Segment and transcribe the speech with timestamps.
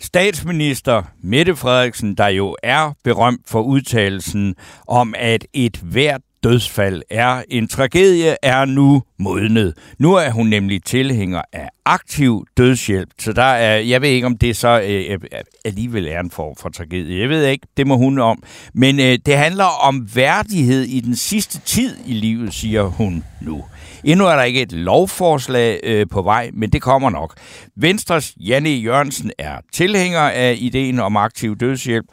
[0.00, 4.54] Statsminister Mette Frederiksen, der jo er berømt for udtalelsen
[4.86, 9.74] om, at et hvert dødsfald er en tragedie, er nu modnet.
[9.98, 14.36] Nu er hun nemlig tilhænger af aktiv dødshjælp, så der er, jeg ved ikke, om
[14.36, 15.18] det så øh, øh
[15.64, 17.20] alligevel er en form for tragedie.
[17.20, 18.42] Jeg ved ikke, det må hun om.
[18.74, 23.64] Men øh, det handler om værdighed i den sidste tid i livet, siger hun nu.
[24.04, 27.34] Endnu er der ikke et lovforslag øh, på vej, men det kommer nok.
[27.76, 32.06] Venstres Janne Jørgensen er tilhænger af ideen om aktiv dødshjælp.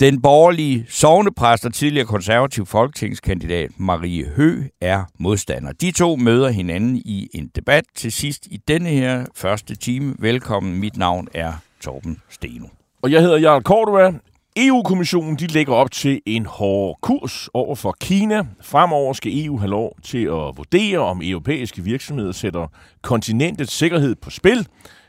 [0.00, 5.72] Den borgerlige sovnepræst og tidligere konservativ folketingskandidat Marie Hø er modstander.
[5.72, 10.14] De to møder hinanden i en debat til sidst i denne her første time.
[10.18, 12.66] Velkommen, mit navn er Torben Steno.
[13.02, 14.12] Og jeg hedder Jarl Cordua.
[14.56, 18.46] EU-kommissionen de lægger op til en hård kurs over for Kina.
[18.60, 22.66] Fremover skal EU have lov til at vurdere, om europæiske virksomheder sætter
[23.02, 24.68] kontinentets sikkerhed på spil,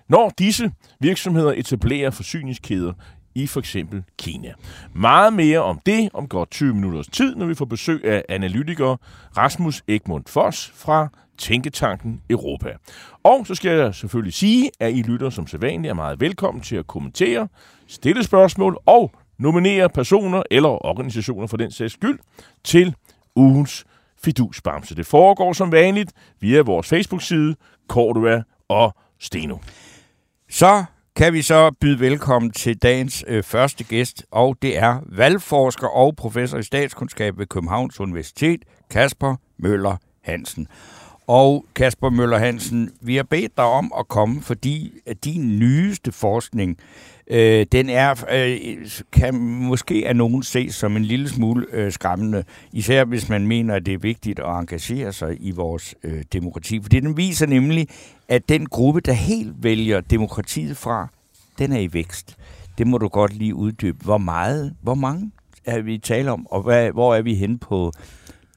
[0.10, 2.94] når disse virksomheder etablerer forsyningskæder
[3.36, 4.54] i for eksempel Kina.
[4.96, 8.98] Meget mere om det om godt 20 minutters tid, når vi får besøg af analytiker
[9.38, 12.70] Rasmus Egmund Foss fra Tænketanken Europa.
[13.24, 16.76] Og så skal jeg selvfølgelig sige, at I lytter som sædvanligt er meget velkommen til
[16.76, 17.48] at kommentere,
[17.88, 22.20] stille spørgsmål og nominere personer eller organisationer for den sags skyld
[22.64, 22.96] til
[23.36, 23.86] ugens
[24.24, 24.96] fidusbamse.
[24.96, 27.56] Det foregår som vanligt via vores Facebook-side,
[27.88, 29.58] Cordua og Steno.
[30.50, 30.84] Så
[31.16, 36.16] kan vi så byde velkommen til dagens øh, første gæst, og det er valgforsker og
[36.16, 40.68] professor i statskundskab ved Københavns Universitet, Kasper Møller Hansen.
[41.28, 44.94] Og Kasper Møller Hansen, vi har bedt dig om at komme, fordi
[45.24, 46.78] din nyeste forskning,
[47.28, 52.44] øh, den er, øh, kan måske af nogen ses som en lille smule øh, skræmmende,
[52.72, 56.82] især hvis man mener, at det er vigtigt at engagere sig i vores øh, demokrati.
[56.82, 57.88] Fordi den viser nemlig,
[58.28, 61.08] at den gruppe, der helt vælger demokratiet fra,
[61.60, 62.38] den er i vækst.
[62.78, 63.98] Det må du godt lige uddybe.
[64.04, 65.32] Hvor meget, hvor mange
[65.66, 67.92] er vi tale om, og hvad, hvor er vi hen på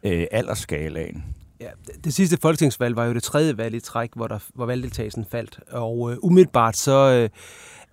[0.02, 1.24] øh, aldersskalaen?
[1.60, 1.68] Ja,
[2.04, 5.60] det sidste folketingsvalg var jo det tredje valg i træk, hvor, der, hvor valgdeltagelsen faldt.
[5.70, 7.28] Og øh, umiddelbart så øh,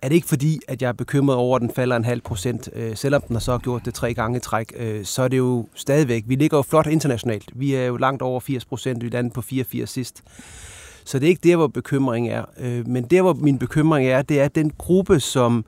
[0.02, 2.68] er det ikke fordi, at jeg er bekymret over, at den falder en halv procent.
[2.72, 5.38] Øh, selvom den har så gjort det tre gange i træk, øh, så er det
[5.38, 6.24] jo stadigvæk.
[6.26, 7.50] Vi ligger jo flot internationalt.
[7.54, 9.04] Vi er jo langt over 80 procent.
[9.04, 10.22] Vi landede på 84 sidst.
[11.04, 12.44] Så det er ikke der, hvor bekymringen er.
[12.58, 15.64] Øh, men der, hvor min bekymring er, det er den gruppe, som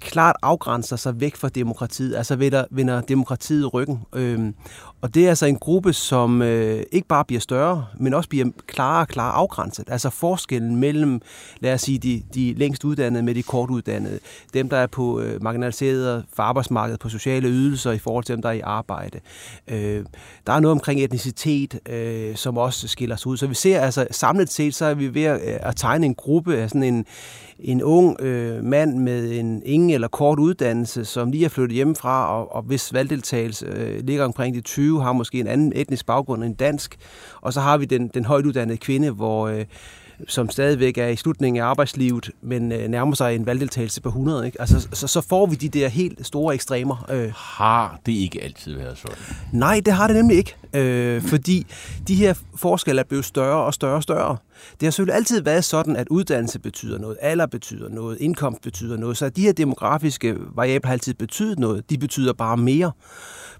[0.00, 4.00] klart afgrænser sig væk fra demokratiet, altså vender, vender demokratiet ryggen.
[4.14, 4.54] Øhm,
[5.00, 8.46] og det er altså en gruppe, som øh, ikke bare bliver større, men også bliver
[8.66, 9.84] klarere og klarere afgrænset.
[9.90, 11.20] Altså forskellen mellem,
[11.60, 14.18] lad os sige, de, de længst uddannede med de kort uddannede,
[14.54, 18.42] dem, der er på øh, marginaliseret for arbejdsmarkedet på sociale ydelser i forhold til dem,
[18.42, 19.20] der er i arbejde.
[19.68, 20.04] Øh,
[20.46, 23.36] der er noget omkring etnicitet, øh, som også skiller sig ud.
[23.36, 26.56] Så vi ser altså, samlet set, så er vi ved at, at tegne en gruppe
[26.56, 27.06] af sådan en,
[27.58, 32.38] en ung øh, mand med en ingen eller kort uddannelse, som lige er flyttet hjemmefra,
[32.38, 36.44] og, og hvis valgdeltagelse øh, ligger omkring de 20, har måske en anden etnisk baggrund
[36.44, 36.96] end dansk.
[37.40, 39.64] Og så har vi den, den højt uddannede kvinde, hvor, øh,
[40.26, 44.46] som stadigvæk er i slutningen af arbejdslivet, men øh, nærmer sig en valgdeltagelse på 100.
[44.46, 44.60] Ikke?
[44.60, 47.06] Altså, så, så får vi de der helt store ekstremer.
[47.10, 47.32] Øh.
[47.36, 49.16] Har det ikke altid været sådan?
[49.52, 50.56] Nej, det har det nemlig ikke.
[50.74, 51.66] Øh, fordi
[52.08, 54.36] de her forskelle er blevet større og større og større.
[54.80, 58.96] Det har selvfølgelig altid været sådan, at uddannelse betyder noget, alder betyder noget, indkomst betyder
[58.96, 61.90] noget, så de her demografiske variabler har altid betydet noget.
[61.90, 62.92] De betyder bare mere.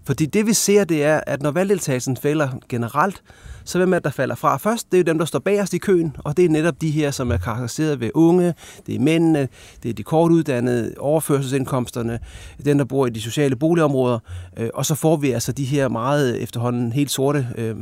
[0.04, 3.22] Fordi det vi ser, det er, at når valgdeltagelsen falder generelt,
[3.64, 4.92] så hvem er der falder fra først?
[4.92, 7.10] Det er jo dem, der står bagerst i køen, og det er netop de her,
[7.10, 8.54] som er karakteriseret ved unge,
[8.86, 9.48] det er mændene,
[9.82, 12.18] det er de kortuddannede, overførselsindkomsterne,
[12.64, 14.18] den, der bor i de sociale boligområder,
[14.56, 17.76] øh, og så får vi altså de her meget efterhånden helt sorte øh, øh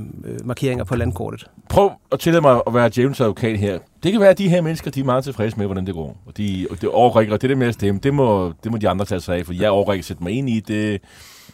[0.45, 1.47] markeringer på landkortet.
[1.69, 3.79] Prøv at tillade mig at være djævelens advokat her.
[4.03, 6.17] Det kan være, at de her mennesker de er meget tilfredse med, hvordan det går.
[6.27, 8.79] Og de, og det overrækker, og det der med at stemme, det må, det må
[8.79, 11.01] de andre tage sig af, for jeg overrækker at sætte mig ind i det.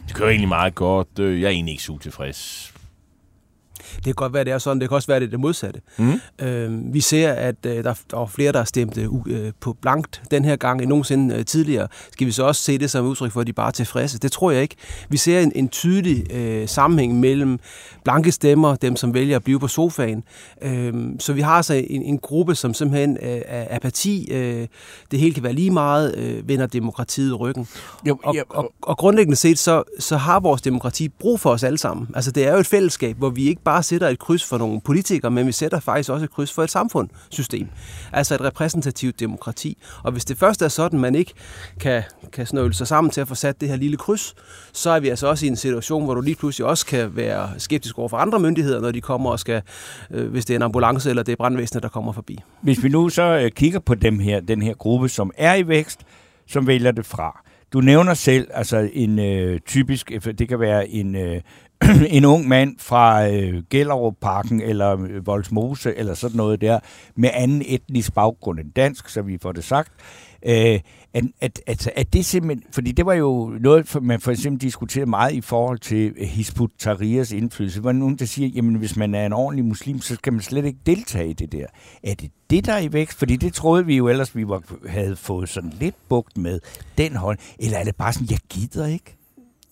[0.06, 1.18] Det kører egentlig meget godt.
[1.18, 2.71] Øh, jeg er egentlig ikke så tilfreds
[3.96, 4.80] det kan godt være, det er sådan.
[4.80, 5.80] Det kan også være, det er det modsatte.
[5.98, 6.20] Mm.
[6.40, 10.44] Øh, vi ser, at øh, der, der var flere, der stemte øh, på blankt den
[10.44, 11.88] her gang end nogensinde øh, tidligere.
[12.12, 14.18] Skal vi så også se det som udtryk for, at de bare er tilfredse?
[14.18, 14.76] Det tror jeg ikke.
[15.08, 17.58] Vi ser en, en tydelig øh, sammenhæng mellem
[18.04, 20.24] blanke stemmer, dem som vælger at blive på sofaen.
[20.62, 24.28] Øh, så vi har altså en, en gruppe, som simpelthen øh, er apati.
[24.32, 24.66] Øh,
[25.10, 27.68] det hele kan være lige meget, øh, vender demokratiet ryggen.
[28.08, 31.50] Jo, og, ja, og, og, og grundlæggende set, så, så har vores demokrati brug for
[31.50, 32.08] os alle sammen.
[32.14, 34.80] Altså det er jo et fællesskab, hvor vi ikke bare sætter et kryds for nogle
[34.80, 37.68] politikere, men vi sætter faktisk også et kryds for et samfundssystem.
[38.12, 39.78] Altså et repræsentativt demokrati.
[40.02, 41.32] Og hvis det først er sådan, man ikke
[41.80, 42.02] kan,
[42.32, 44.34] kan snøvle sig sammen til at få sat det her lille kryds,
[44.72, 47.50] så er vi altså også i en situation, hvor du lige pludselig også kan være
[47.58, 49.62] skeptisk over for andre myndigheder, når de kommer og skal,
[50.10, 52.38] øh, hvis det er en ambulance eller det er brandvæsenet, der kommer forbi.
[52.62, 55.68] Hvis vi nu så øh, kigger på dem her, den her gruppe, som er i
[55.68, 56.00] vækst,
[56.46, 57.42] som vælger det fra.
[57.72, 61.40] Du nævner selv, altså en øh, typisk, det kan være en, øh,
[62.16, 66.78] en ung mand fra øh, Gellerup-parken eller øh, Voldsmose eller sådan noget der,
[67.16, 69.92] med anden etnisk baggrund end dansk, så vi får det sagt.
[70.46, 70.80] Øh,
[71.14, 75.10] at, at, at, at det simpelthen, fordi det var jo noget, man for eksempel diskuterede
[75.10, 77.76] meget i forhold til øh, Hizbut Tahrirs indflydelse.
[77.76, 80.42] Det var nogen, der siger, jamen hvis man er en ordentlig muslim, så skal man
[80.42, 81.66] slet ikke deltage i det der.
[82.02, 83.18] Er det det, der er i vækst?
[83.18, 86.60] Fordi det troede vi jo ellers, vi var, havde fået sådan lidt bugt med
[86.98, 87.38] den hold.
[87.58, 89.16] Eller er det bare sådan, jeg gider ikke?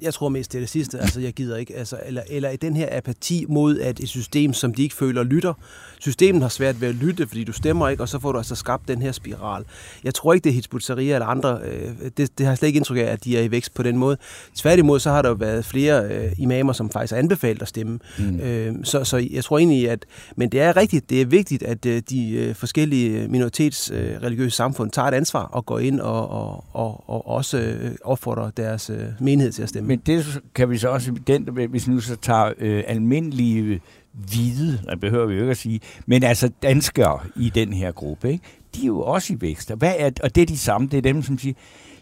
[0.02, 0.98] Jeg tror mest, det er det sidste.
[0.98, 1.76] Altså, jeg gider ikke.
[1.76, 5.22] Altså, eller, eller i den her apati mod, at et system, som de ikke føler,
[5.22, 5.54] lytter.
[5.98, 8.54] Systemet har svært ved at lytte, fordi du stemmer ikke, og så får du altså
[8.54, 9.64] skabt den her spiral.
[10.04, 11.60] Jeg tror ikke, det er Hizbut eller andre.
[11.64, 13.96] Øh, det, det har slet ikke indtryk af, at de er i vækst på den
[13.96, 14.16] måde.
[14.54, 17.98] Tværtimod, så har der jo været flere øh, imamer, som faktisk har anbefalet at stemme.
[18.18, 18.40] Mm.
[18.40, 20.06] Øh, så, så jeg tror egentlig, at...
[20.36, 24.90] Men det er rigtigt, det er vigtigt, at øh, de øh, forskellige minoritetsreligiøse øh, samfund
[24.90, 29.04] tager et ansvar og går ind og, og, og, og også øh, opfordrer deres øh,
[29.20, 29.88] menighed til at stemme.
[29.90, 33.80] Men det kan vi så også, den, hvis nu så tager øh, almindelige
[34.12, 38.32] hvide, det behøver vi jo ikke at sige, men altså danskere i den her gruppe,
[38.32, 38.44] ikke?
[38.74, 39.70] de er jo også i vækst.
[39.70, 41.54] Og, hvad er, og det er de samme, det er dem, som siger,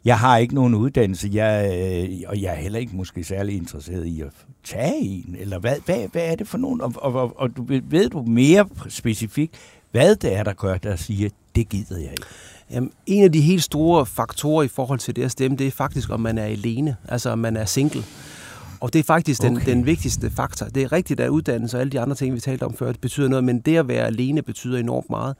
[0.04, 4.06] jeg har ikke nogen uddannelse, jeg, øh, og jeg er heller ikke måske særlig interesseret
[4.06, 4.32] i at
[4.64, 6.80] tage en, eller hvad, hvad, hvad er det for nogen?
[6.80, 9.54] Og, og, og, og du, ved du mere specifikt,
[9.90, 12.26] hvad det er, der gør, der siger, det gider jeg ikke?
[12.70, 15.70] Jamen, en af de helt store faktorer i forhold til det at stemme, det er
[15.70, 18.02] faktisk, om man er alene, altså om man er single.
[18.80, 19.66] Og det er faktisk den, okay.
[19.66, 20.66] den vigtigste faktor.
[20.66, 23.00] Det er rigtigt, at uddannelse og alle de andre ting, vi talte om før, det
[23.00, 25.36] betyder noget, men det at være alene betyder enormt meget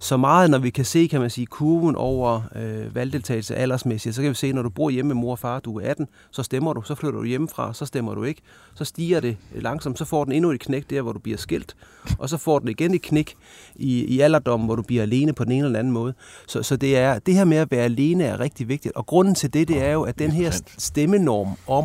[0.00, 4.22] så meget, når vi kan se, kan man sige, kurven over øh, valgdeltagelse aldersmæssigt, så
[4.22, 6.42] kan vi se, når du bor hjemme med mor og far, du er 18, så
[6.42, 8.42] stemmer du, så flytter du hjemmefra, så stemmer du ikke,
[8.74, 11.76] så stiger det langsomt, så får den endnu et knæk der, hvor du bliver skilt,
[12.18, 13.34] og så får den igen et knæk
[13.76, 16.14] i, i alderdommen, hvor du bliver alene på den ene eller anden måde.
[16.46, 19.34] Så, så det, er, det her med at være alene er rigtig vigtigt, og grunden
[19.34, 21.84] til det, det er jo, at den her stemmenorm om,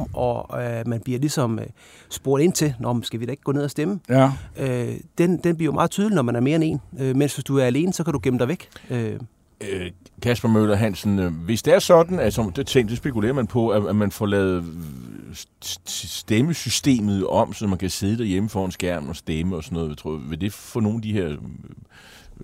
[0.53, 1.65] at øh, man bliver ligesom øh,
[2.09, 4.31] spurgt ind til, når skal vi da ikke gå ned og stemme, ja.
[4.57, 6.81] øh, den, den bliver jo meget tydelig, når man er mere end en.
[6.99, 8.69] Øh, mens hvis du er alene, så kan du gemme dig væk.
[8.89, 9.19] Øh.
[9.61, 9.91] Øh,
[10.21, 13.69] Kasper Møller Hansen, øh, hvis det er sådan, altså det ting, det spekulerer man på,
[13.69, 14.65] at, at man får lavet
[15.95, 20.21] stemmesystemet om, så man kan sidde derhjemme foran skærmen og stemme og sådan noget, tror,
[20.29, 21.35] vil det få nogle af de her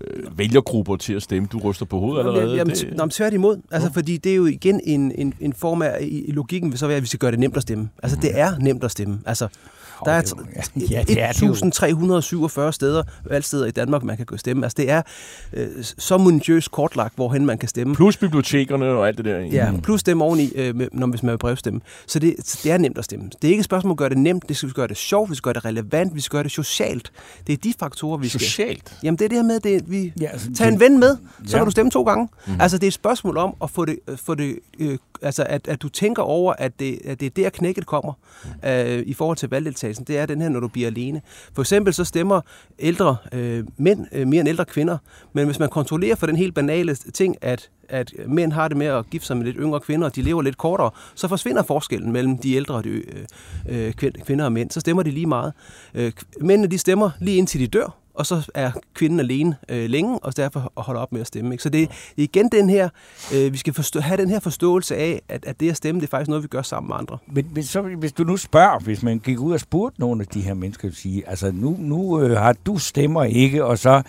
[0.00, 1.48] øh, vælgergrupper til at stemme.
[1.52, 2.56] Du ryster på hovedet allerede.
[2.56, 2.96] Jamen, det...
[2.96, 3.56] Nå, tværtimod.
[3.70, 3.98] Altså, ja.
[3.98, 6.86] fordi det er jo igen en, en, en form af, i, i logikken vil så
[6.86, 7.88] være, at vi skal gøre det nemt at stemme.
[8.02, 8.22] Altså, mm.
[8.22, 9.18] det er nemt at stemme.
[9.26, 9.48] Altså,
[10.04, 10.22] der er,
[10.90, 14.66] ja, det er 1347 steder, valgsteder i Danmark, man kan gå stemme.
[14.66, 15.02] Altså, det er
[15.52, 15.68] øh,
[15.98, 17.94] så minutiøst kortlagt, hvorhen man kan stemme.
[17.94, 19.38] Plus bibliotekerne og alt det der.
[19.38, 21.80] Ja, plus dem oveni, øh, når, hvis man vil brevstemme.
[22.06, 23.30] Så det, det er nemt at stemme.
[23.42, 25.34] Det er ikke et spørgsmål at gøre det nemt, det skal gøre det sjovt, vi
[25.34, 27.12] skal gøre det relevant, vi skal gøre det socialt.
[27.46, 28.40] Det er de faktorer, vi skal...
[28.40, 28.98] Socialt?
[29.02, 31.16] Jamen, det er det her med, det, vi ja, altså, tager en ven med,
[31.46, 31.58] så ja.
[31.58, 32.28] kan du stemme to gange.
[32.46, 32.60] Mm.
[32.60, 35.82] Altså, det er et spørgsmål om at få det, få det øh, altså, at, at
[35.82, 38.12] du tænker over, at det, at det er der knækket kommer
[38.44, 38.68] mm.
[38.68, 41.22] øh, i forhold til valgdeltagelse valgdeltagelsen, det er den her, når du bliver alene.
[41.54, 42.40] For eksempel så stemmer
[42.78, 44.98] ældre øh, mænd øh, mere end ældre kvinder,
[45.32, 48.86] men hvis man kontrollerer for den helt banale ting, at at mænd har det med
[48.86, 52.12] at gifte sig med lidt yngre kvinder, og de lever lidt kortere, så forsvinder forskellen
[52.12, 52.90] mellem de ældre og de,
[53.68, 53.92] øh, øh
[54.24, 54.70] kvinder og mænd.
[54.70, 55.52] Så stemmer de lige meget.
[55.94, 60.18] Øh, mændene de stemmer lige indtil de dør, og så er kvinden alene øh, længe,
[60.18, 61.54] og derfor holder op med at stemme.
[61.54, 61.62] Ikke?
[61.62, 61.86] Så det er
[62.16, 62.88] igen den her,
[63.34, 66.06] øh, vi skal forstå, have den her forståelse af, at, at det at stemme, det
[66.06, 67.18] er faktisk noget, vi gør sammen med andre.
[67.26, 70.26] Men, men så, hvis du nu spørger, hvis man gik ud og spurgte nogle af
[70.26, 74.02] de her mennesker, at sige, altså nu, nu øh, har du stemmer ikke, og så,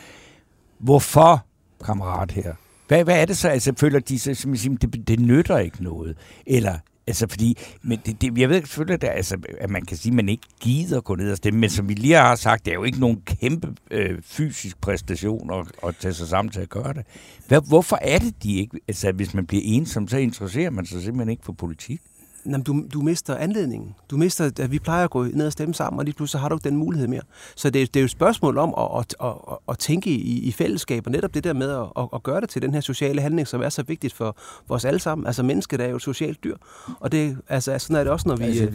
[0.80, 1.46] hvorfor,
[1.86, 2.54] kammerat her?
[2.88, 3.50] Hvad, hvad er det så?
[3.50, 6.18] Altså, føler de sig, som siger, det, det nytter ikke noget?
[6.46, 6.78] Eller
[7.08, 10.12] Altså, fordi, men det, det, jeg ved selvfølgelig, at, der, altså, at man kan sige,
[10.12, 12.72] at man ikke gider gå ned og stemme, men som vi lige har sagt, det
[12.72, 16.70] er jo ikke nogen kæmpe øh, fysisk præstation at, at tage sig sammen til at
[16.70, 17.06] gøre det.
[17.48, 21.02] Hvad, hvorfor er det, de ikke, altså hvis man bliver ensom, så interesserer man sig
[21.02, 22.02] simpelthen ikke for politik?
[22.46, 23.96] Jamen, du, du mister anledningen.
[24.10, 26.50] Du mister, at vi plejer at gå ned og stemme sammen, og lige pludselig har
[26.50, 27.22] du ikke den mulighed mere.
[27.56, 30.52] Så det, det er jo et spørgsmål om at, at, at, at, tænke i, i
[30.52, 33.22] fællesskab, og netop det der med at, at, at gøre det til den her sociale
[33.22, 35.28] handling, som er så vigtigt for, for os alle sammen.
[35.28, 36.56] Altså mennesket er jo et socialt dyr,
[37.00, 38.70] og det, altså, sådan er det også, når vi, altså,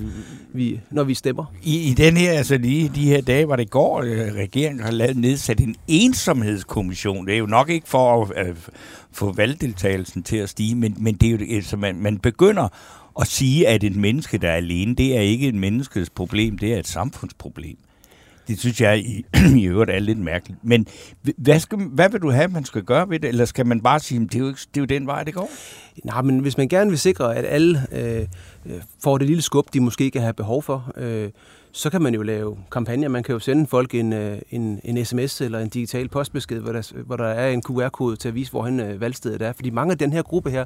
[0.52, 1.44] vi, når vi stemmer.
[1.62, 4.90] I, I den her, altså lige de her dage, var det går, øh, regeringen har
[4.90, 7.26] lavet nedsat en ensomhedskommission.
[7.26, 8.56] Det er jo nok ikke for at uh,
[9.12, 12.68] få valgdeltagelsen til at stige, men, men det er jo, altså, man, man begynder
[13.20, 16.74] at sige, at et menneske, der er alene, det er ikke et menneskes problem, det
[16.74, 17.76] er et samfundsproblem.
[18.48, 19.24] Det synes jeg i,
[19.62, 20.58] i øvrigt er lidt mærkeligt.
[20.62, 20.86] Men
[21.36, 23.28] hvad, skal, hvad vil du have, man skal gøre ved det?
[23.28, 25.34] Eller skal man bare sige, at det er jo, det er jo den vej, det
[25.34, 25.50] går?
[26.04, 28.26] Nej, men hvis man gerne vil sikre, at alle øh,
[28.66, 31.30] øh, får det lille skub, de måske kan have behov for, øh,
[31.72, 33.08] så kan man jo lave kampagner.
[33.08, 36.72] Man kan jo sende folk en, øh, en, en sms eller en digital postbesked, hvor
[36.72, 39.52] der, hvor der er en QR-kode til at vise, hvor øh, valgstedet er.
[39.52, 40.64] Fordi mange af den her gruppe her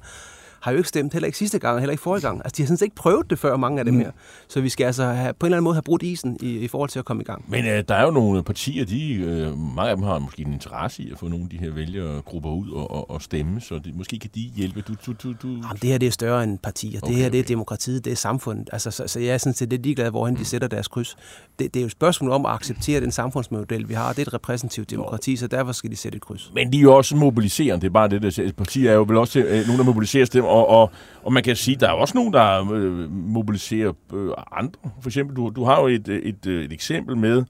[0.60, 2.40] har jo ikke stemt, heller ikke sidste gang, og heller ikke forrige gang.
[2.44, 4.00] Altså, de har sådan set ikke prøvet det før, mange af dem mm.
[4.00, 4.10] her.
[4.48, 6.68] Så vi skal altså have, på en eller anden måde have brudt isen i, i
[6.68, 7.44] forhold til at komme i gang.
[7.48, 10.52] Men øh, der er jo nogle partier, de, øh, mange af dem har måske en
[10.52, 13.78] interesse i at få nogle af de her vælgergrupper ud og, og, og stemme, så
[13.84, 14.80] det, måske kan de hjælpe.
[14.80, 15.48] Du, du, du, du...
[15.48, 17.00] Jamen, det her det er større end partier.
[17.02, 18.68] Okay, det her det er demokratiet, det er samfundet.
[18.72, 20.44] Altså, så, så jeg er sådan set lidt ligeglad, hvorhen de mm.
[20.44, 21.16] sætter deres kryds.
[21.58, 24.08] Det, det er jo et spørgsmål om at acceptere den samfundsmodel, vi har.
[24.08, 26.50] Det er et repræsentativt demokrati, så derfor skal de sætte et kryds.
[26.54, 27.80] Men de er jo også mobiliserende.
[27.80, 30.44] Det er bare det, der Partier er jo vel også øh, nogen, der mobiliserer dem,
[30.50, 30.92] og, og
[31.22, 34.90] og man kan sige, der er også nogen, der øh, mobiliserer øh, andre.
[35.00, 37.44] For eksempel, du, du har jo et, et, øh, et eksempel med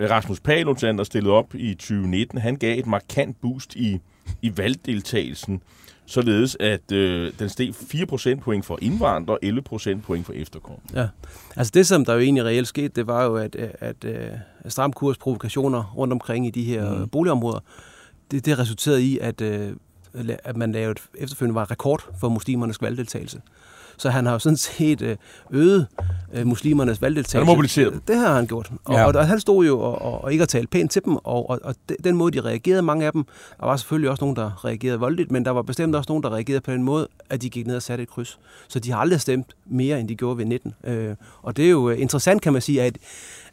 [0.00, 2.38] Rasmus Paludan, der stillede op i 2019.
[2.38, 4.00] Han gav et markant boost i,
[4.42, 5.62] i valgdeltagelsen,
[6.06, 10.82] således at øh, den steg 4 procentpoint for indvandrere og 11 procentpoint for efterkommere.
[10.94, 11.08] Ja,
[11.56, 15.94] altså det, som der jo egentlig reelt skete, det var jo, at, at, at stramkursprovokationer
[15.96, 17.08] rundt omkring i de her mm.
[17.08, 17.60] boligområder,
[18.30, 19.42] det, det resulterede i, at
[20.44, 23.40] at man lavede efterfølgende var rekord for muslimernes valgdeltagelse.
[23.96, 25.16] Så han har jo sådan set øh,
[25.50, 25.86] øget
[26.32, 27.38] øh, muslimernes valgdeltagelse.
[27.38, 28.70] Han mobiliseret Det har han gjort.
[28.84, 29.04] Og, ja.
[29.04, 31.50] og, og han stod jo og, og, og ikke at tale pænt til dem, og,
[31.50, 33.24] og, og den måde, de reagerede, mange af dem,
[33.60, 36.34] der var selvfølgelig også nogen, der reagerede voldeligt, men der var bestemt også nogen, der
[36.34, 38.38] reagerede på den måde, at de gik ned og satte et kryds.
[38.68, 40.74] Så de har aldrig stemt mere, end de gjorde ved 19.
[40.84, 42.98] Øh, og det er jo interessant, kan man sige, at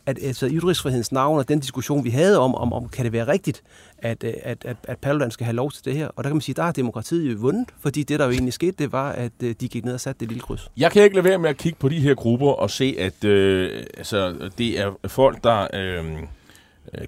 [0.06, 3.28] at altså, ytringsfrihedens navn og den diskussion, vi havde om, om, om kan det være
[3.28, 3.64] rigtigt,
[3.98, 6.08] at, øh, at, at, at Paludan skal have lov til det her.
[6.08, 8.54] Og der kan man sige, der har demokratiet jo vundet, fordi det, der jo egentlig
[8.54, 10.72] skete, det var, at øh, de gik ned og satte det lille kryds.
[10.78, 13.24] Jeg kan ikke lade være med at kigge på de her grupper og se, at
[13.24, 16.06] øh, altså, det er folk, der øh,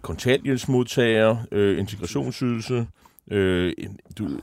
[0.02, 2.88] kontanthjælpsmodtagere, øh, integrationsydelse,
[3.32, 3.74] øh,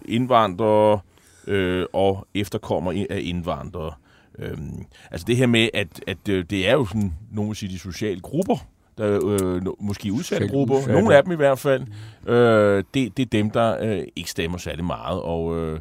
[0.09, 1.01] indvandrere
[1.47, 3.93] øh, og efterkommer af indvandrere.
[4.39, 7.73] Øhm, altså det her med, at, at øh, det er jo sådan, nogen vil sige,
[7.73, 8.57] de sociale grupper,
[8.99, 11.01] der øh, måske udsatte grupper, udsatte.
[11.01, 11.87] nogle af dem i hvert fald,
[12.27, 15.81] øh, det, det er dem, der øh, ikke stemmer særlig meget, og øh,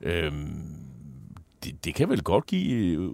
[0.00, 0.32] øh,
[1.64, 3.10] det, det kan vel godt give, øh,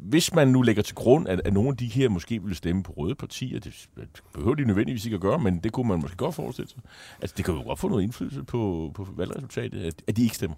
[0.00, 2.82] hvis man nu lægger til grund, at, at nogle af de her måske ville stemme
[2.82, 3.88] på røde partier, det
[4.34, 6.80] behøver de nødvendigvis ikke at gøre, men det kunne man måske godt forestille sig.
[7.20, 10.34] Altså det kan jo godt få noget indflydelse på, på valgresultatet, at, at de ikke
[10.34, 10.56] stemmer.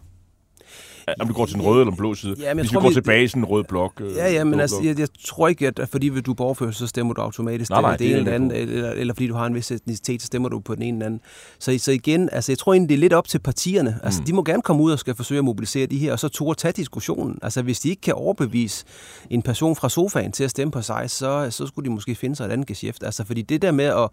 [1.21, 2.37] Om du går til den røde eller den blå side.
[2.39, 2.95] Ja, men Hvis vi går vi...
[2.95, 4.01] tilbage i sådan en rød blok.
[4.01, 7.15] Øh, ja, ja, men altså, jeg, jeg, tror ikke, at fordi du er så stemmer
[7.15, 9.55] du automatisk nej, nej, det, det ene eller andet, eller, eller fordi du har en
[9.55, 11.21] vis etnicitet, så stemmer du på den ene eller anden.
[11.59, 13.99] Så, så igen, altså, jeg tror egentlig, det er lidt op til partierne.
[14.03, 14.27] Altså, mm.
[14.27, 16.59] de må gerne komme ud og skal forsøge at mobilisere de her, og så turde
[16.59, 17.39] tage diskussionen.
[17.43, 18.85] Altså, hvis de ikke kan overbevise
[19.31, 22.37] en person fra sofaen til at stemme på sig, så, så skulle de måske finde
[22.37, 23.03] sig et andet geschæft.
[23.03, 24.09] Altså, fordi det der med at,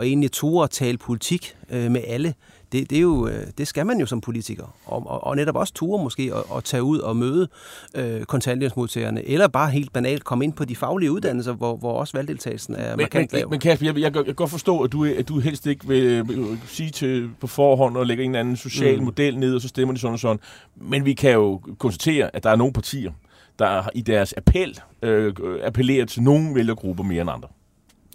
[0.00, 2.34] at egentlig turde tale politik øh, med alle,
[2.72, 4.74] det, det, er jo, øh, det skal man jo som politiker.
[4.84, 7.48] Og, og, og netop også ture måske at, at tage ud og møde
[7.94, 12.16] øh, kontanthjælpsmodtagerne, eller bare helt banalt komme ind på de faglige uddannelser, hvor, hvor også
[12.16, 13.50] valgdeltagelsen er men, markant lav.
[13.50, 16.28] Men Kasper, jeg, jeg, jeg kan godt forstå, at du, at du helst ikke vil,
[16.28, 19.04] vil sige til på forhånd og lægge en anden social mm.
[19.04, 20.40] model ned, og så stemmer de sådan og sådan.
[20.76, 23.12] Men vi kan jo konstatere, at der er nogle partier,
[23.58, 27.48] der i deres appel øh, appellerer til nogle vælgergrupper mere end andre.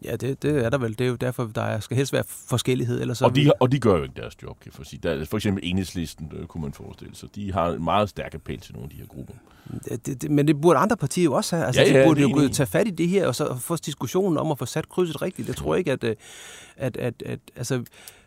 [0.04, 1.00] Ja, det, det er der vel.
[1.00, 3.02] Det er jo derfor, der skal helst være forskellighed.
[3.02, 5.00] Ellers og, de, og de gør jo ikke deres job, kan jeg sige.
[5.04, 7.36] Der, for eksempel enhedslisten, øh, kunne man forestille sig.
[7.36, 9.34] De har en meget stærk appel til nogle af de her grupper.
[10.06, 11.66] Det, det, men det burde andre partier jo også have.
[11.66, 12.52] Altså, ja, ja, de burde jo enig.
[12.52, 15.48] tage fat i det her, og så få diskussionen om at få sat krydset rigtigt.
[15.48, 16.16] Jeg tror ikke, at, øh,
[16.78, 17.84] at, at, at altså,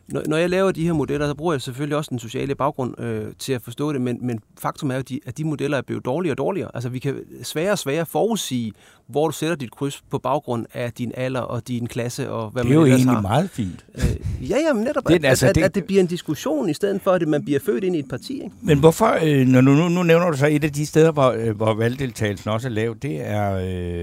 [0.09, 3.01] når, når jeg laver de her modeller, så bruger jeg selvfølgelig også den sociale baggrund
[3.01, 6.05] øh, til at forstå det, men, men faktum er jo, at de modeller er blevet
[6.05, 6.71] dårligere og dårligere.
[6.75, 8.73] Altså vi kan sværere og sværere forudsige,
[9.09, 12.65] hvor du sætter dit kryds på baggrund af din alder og din klasse og hvad
[12.65, 13.21] man Det er jo egentlig har.
[13.21, 13.85] meget fint.
[13.95, 15.63] Øh, ja, ja, men netop, det, at, altså, at, det...
[15.63, 18.09] at det bliver en diskussion, i stedet for, at man bliver født ind i et
[18.09, 18.33] parti.
[18.33, 18.51] Ikke?
[18.63, 21.31] Men hvorfor, øh, når nu, nu, nu nævner du så et af de steder, hvor,
[21.31, 23.55] øh, hvor valgdeltagelsen også er lav, det er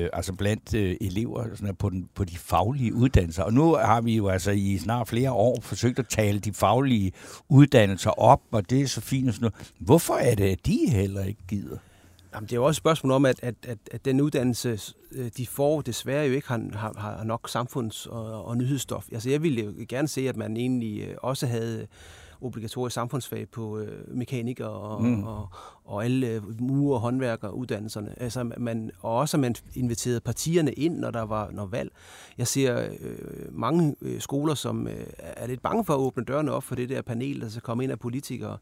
[0.04, 3.44] øh, altså blandt øh, elever sådan på, den, på de faglige uddannelser.
[3.44, 7.12] Og nu har vi jo altså i snart flere år forsøgt at tale de faglige
[7.50, 9.74] uddannelser op, og det er så fint og sådan noget.
[9.80, 11.78] Hvorfor er det, at de heller ikke gider?
[12.36, 14.80] Jamen, det er jo også et spørgsmål om, at, at, at, at den uddannelse,
[15.12, 19.06] øh, de får, desværre jo ikke har, har, har nok samfunds- og, og nyhedsstof.
[19.12, 21.88] Altså, jeg ville jo gerne se, at man egentlig øh, også havde
[22.42, 25.24] obligatorisk samfundsfag på øh, mekanik og, mm.
[25.24, 25.50] og,
[25.86, 28.22] og alle øh, mure- og håndværkeruddannelserne.
[28.22, 31.92] Altså, man, og også at man inviterede partierne ind, når der var når valg.
[32.38, 33.18] Jeg ser øh,
[33.52, 36.90] mange øh, skoler, som øh, er lidt bange for at åbne dørene op for det
[36.90, 38.58] der panel, der skal komme ind af politikere.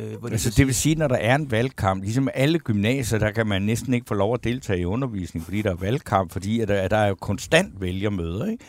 [0.00, 3.30] Øh, hvor altså, det vil sige, når der er en valgkamp, ligesom alle gymnasier, der
[3.30, 6.60] kan man næsten ikke få lov at deltage i undervisning, fordi der er valgkamp, fordi
[6.60, 8.46] at der, at der er jo konstant vælgermøder.
[8.46, 8.64] Ikke?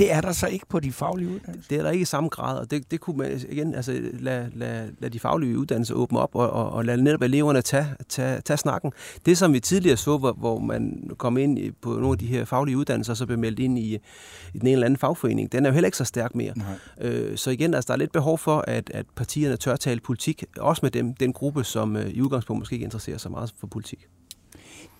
[0.00, 1.68] Det er der så ikke på de faglige uddannelser?
[1.68, 4.50] Det er der ikke i samme grad, og det, det kunne man igen altså, lade,
[4.54, 8.40] lade, lade de faglige uddannelser åbne op, og, og, og lade netop eleverne tage, tage,
[8.40, 8.92] tage snakken.
[9.26, 12.44] Det, som vi tidligere så, hvor, hvor man kom ind på nogle af de her
[12.44, 13.94] faglige uddannelser, og så blev meldt ind i,
[14.54, 16.54] i den ene eller anden fagforening, den er jo heller ikke så stærk mere.
[17.00, 20.44] Øh, så igen, altså, der er lidt behov for, at, at partierne tør tale politik,
[20.58, 23.66] også med dem, den gruppe, som øh, i udgangspunkt måske ikke interesserer sig meget for
[23.66, 24.08] politik.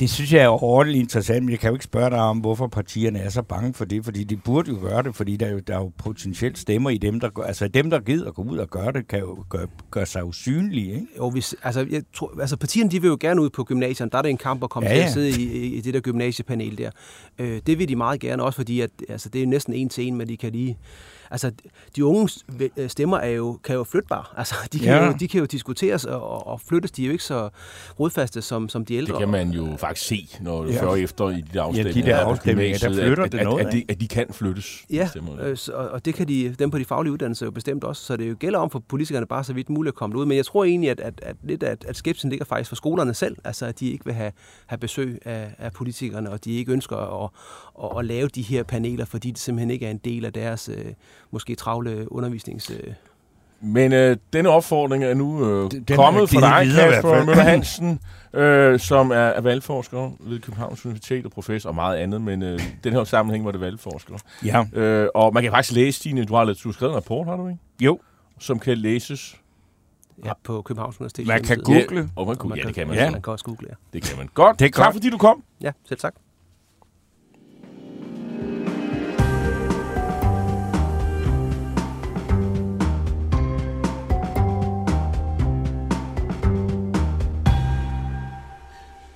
[0.00, 2.66] Det synes jeg er ordentligt interessant, men jeg kan jo ikke spørge dig om, hvorfor
[2.66, 5.50] partierne er så bange for det, fordi de burde jo gøre det, fordi der er
[5.50, 8.42] jo, der er jo potentielt stemmer i dem, der altså dem, der gider at gå
[8.42, 11.06] ud og gøre det, kan jo gøre, gøre sig usynlige, ikke?
[11.16, 14.18] Jo, hvis, altså, jeg tror, altså partierne, de vil jo gerne ud på gymnasierne, der
[14.18, 15.00] er det en kamp at komme ja, ja.
[15.00, 16.90] til at sidde i, i, det der gymnasiepanel der.
[17.38, 20.06] Øh, det vil de meget gerne, også fordi at, altså, det er næsten en til
[20.06, 20.78] en, men de kan lige
[21.30, 21.52] altså,
[21.96, 22.30] de unge
[22.76, 24.24] øh, stemmer er jo, kan jo flytbare.
[24.36, 25.06] Altså, de kan, ja.
[25.06, 26.90] jo, de kan jo diskuteres og, og flyttes.
[26.90, 27.48] De er jo ikke så
[28.00, 29.12] rodfaste som, som de ældre.
[29.12, 30.82] Det kan man jo faktisk se, når du ja.
[30.82, 32.00] fører efter i de der afstemninger.
[32.00, 33.60] Ja, de der afstemninger, der flytter at, det noget.
[33.60, 34.84] At, at, de, at de kan flyttes.
[34.90, 35.08] Ja,
[35.40, 38.02] øh, og det kan de, dem på de faglige uddannelser jo bestemt også.
[38.02, 40.26] Så det jo gælder om for politikerne bare så vidt muligt at komme ud.
[40.26, 43.14] Men jeg tror egentlig, at, at, at lidt at, at skepsen ligger faktisk for skolerne
[43.14, 43.36] selv.
[43.44, 44.32] Altså, at de ikke vil have,
[44.66, 47.30] have besøg af, af politikerne, og de ikke ønsker at,
[47.84, 50.68] at, at lave de her paneler, fordi det simpelthen ikke er en del af deres
[50.68, 50.92] øh,
[51.30, 52.70] måske travle undervisnings...
[52.70, 52.92] Øh.
[53.62, 58.00] Men øh, denne opfordring er nu øh, den kommet fra dig, Kasper Møller Hansen,
[58.34, 62.60] øh, som er, er valgforsker ved Københavns Universitet og professor og meget andet, men øh,
[62.84, 64.14] den her sammenhæng var det valgforsker.
[64.44, 64.64] Ja.
[64.72, 67.36] Øh, og man kan faktisk læse dine, du har, du har skrevet en rapport, har
[67.36, 67.60] du ikke?
[67.80, 67.98] Jo.
[68.38, 69.36] Som kan læses
[70.24, 71.26] Ja, på Københavns Universitet.
[71.26, 72.00] Man kan google.
[72.00, 72.96] Ja, og man, og man ja, det kan man.
[72.96, 73.10] Ja.
[73.10, 73.74] Man kan også google, ja.
[73.92, 74.28] Det kan man.
[74.34, 74.58] Godt.
[74.58, 75.42] Det er tak, fordi du kom.
[75.60, 76.14] Ja, selv tak.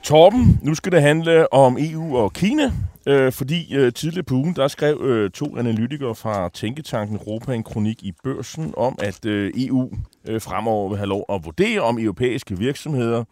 [0.04, 2.72] Torben, nu skal det handle om EU og Kina,
[3.06, 7.62] øh, fordi øh, tidligere på ugen, der skrev øh, to analytikere fra Tænketanken Europa en
[7.62, 9.90] kronik i børsen om, at øh, EU
[10.28, 13.24] øh, fremover vil have lov at vurdere, om europæiske virksomheder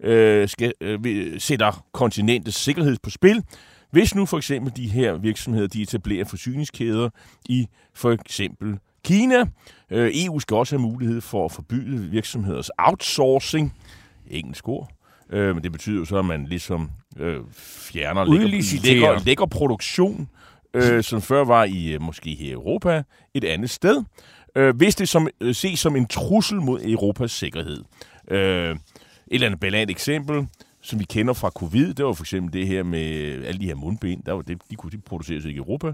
[0.00, 3.42] øh, skal, øh, sætter kontinentets sikkerhed på spil,
[3.90, 7.10] hvis nu for eksempel de her virksomheder de etablerer forsyningskæder
[7.48, 9.44] i for eksempel Kina.
[9.90, 13.74] Øh, EU skal også have mulighed for at forbyde virksomheders outsourcing,
[14.30, 14.93] engelsk ord,
[15.30, 20.28] Øh, men det betyder jo så, at man ligesom øh, fjerner lækker, lækker, lækker produktion,
[20.74, 23.02] øh, som før var i øh, måske her i Europa,
[23.34, 24.02] et andet sted,
[24.56, 27.84] øh, hvis det som, øh, ses som en trussel mod Europas sikkerhed.
[28.30, 28.78] Øh, et
[29.30, 30.46] eller andet banalt eksempel,
[30.80, 33.04] som vi kender fra covid, det var for eksempel det her med
[33.44, 35.92] alle de her mundben, der var det, de kunne de produceres ikke i Europa.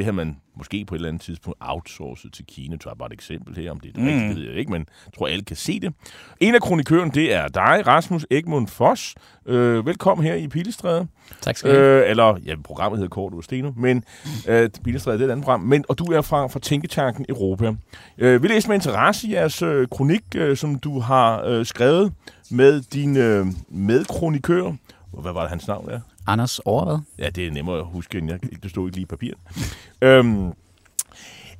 [0.00, 2.72] Det har man måske på et eller andet tidspunkt outsourcet til Kina.
[2.72, 4.08] Jeg tager bare et eksempel her, om det er det mm.
[4.08, 5.94] rigtige, ved jeg ikke, men jeg tror, alle kan se det.
[6.40, 9.14] En af kronikøren, det er dig, Rasmus Egmund Foss.
[9.46, 11.06] Øh, velkommen her i Pilestræde.
[11.40, 12.04] Tak skal du have.
[12.04, 14.04] Øh, eller, ja, programmet hedder Kort og Steno, men
[14.48, 15.60] øh, Pilestræde det er et andet program.
[15.60, 17.74] Men, og du er fra, fra Tænketanken Europa.
[18.18, 22.12] Øh, vi læser med interesse i jeres øh, kronik, øh, som du har øh, skrevet
[22.50, 24.72] med din øh, medkronikør.
[25.22, 26.00] Hvad var det, hans navn er?
[26.32, 26.98] Anders Overvad.
[27.18, 29.38] Ja, det er nemmere at huske, end jeg, det stod ikke lige i papiret.
[30.02, 30.52] øhm,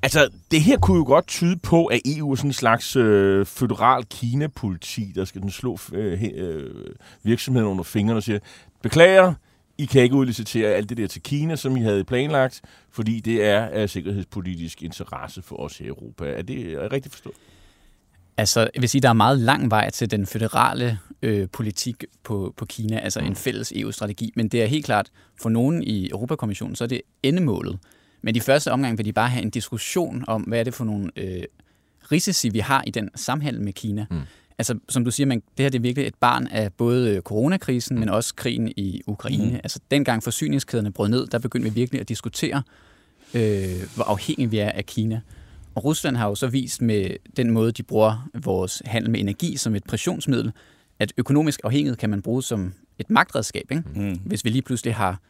[0.02, 3.46] altså, det her kunne jo godt tyde på, at EU er sådan en slags øh,
[3.46, 6.70] federal Kina-politi, der skal den slå øh, øh,
[7.22, 8.40] virksomheden under fingrene og sige,
[8.82, 9.34] beklager,
[9.78, 13.44] I kan ikke udlicitere alt det der til Kina, som I havde planlagt, fordi det
[13.44, 16.24] er af sikkerhedspolitisk interesse for os her i Europa.
[16.24, 17.36] Er det er rigtigt forstået?
[18.40, 22.54] Altså, jeg vil sige, der er meget lang vej til den føderale øh, politik på,
[22.56, 23.26] på Kina, altså mm.
[23.26, 24.32] en fælles EU-strategi.
[24.36, 27.78] Men det er helt klart, for nogen i Europakommissionen, så er det endemålet.
[28.22, 30.84] Men i første omgang vil de bare have en diskussion om, hvad er det for
[30.84, 31.42] nogle øh,
[32.12, 34.06] risici, vi har i den samhandel med Kina.
[34.10, 34.20] Mm.
[34.58, 37.22] Altså, som du siger, man, det her det er virkelig et barn af både øh,
[37.22, 38.00] coronakrisen, mm.
[38.00, 39.50] men også krigen i Ukraine.
[39.50, 39.60] Mm.
[39.64, 42.62] Altså, dengang forsyningskæderne brød ned, der begyndte vi virkelig at diskutere,
[43.34, 45.20] øh, hvor afhængige vi er af Kina.
[45.74, 49.56] Og Rusland har jo så vist med den måde, de bruger vores handel med energi
[49.56, 50.52] som et pressionsmiddel,
[50.98, 53.64] at økonomisk afhængighed kan man bruge som et magtredskab.
[53.70, 53.82] Ikke?
[53.94, 54.20] Mm.
[54.24, 55.20] Hvis vi lige pludselig har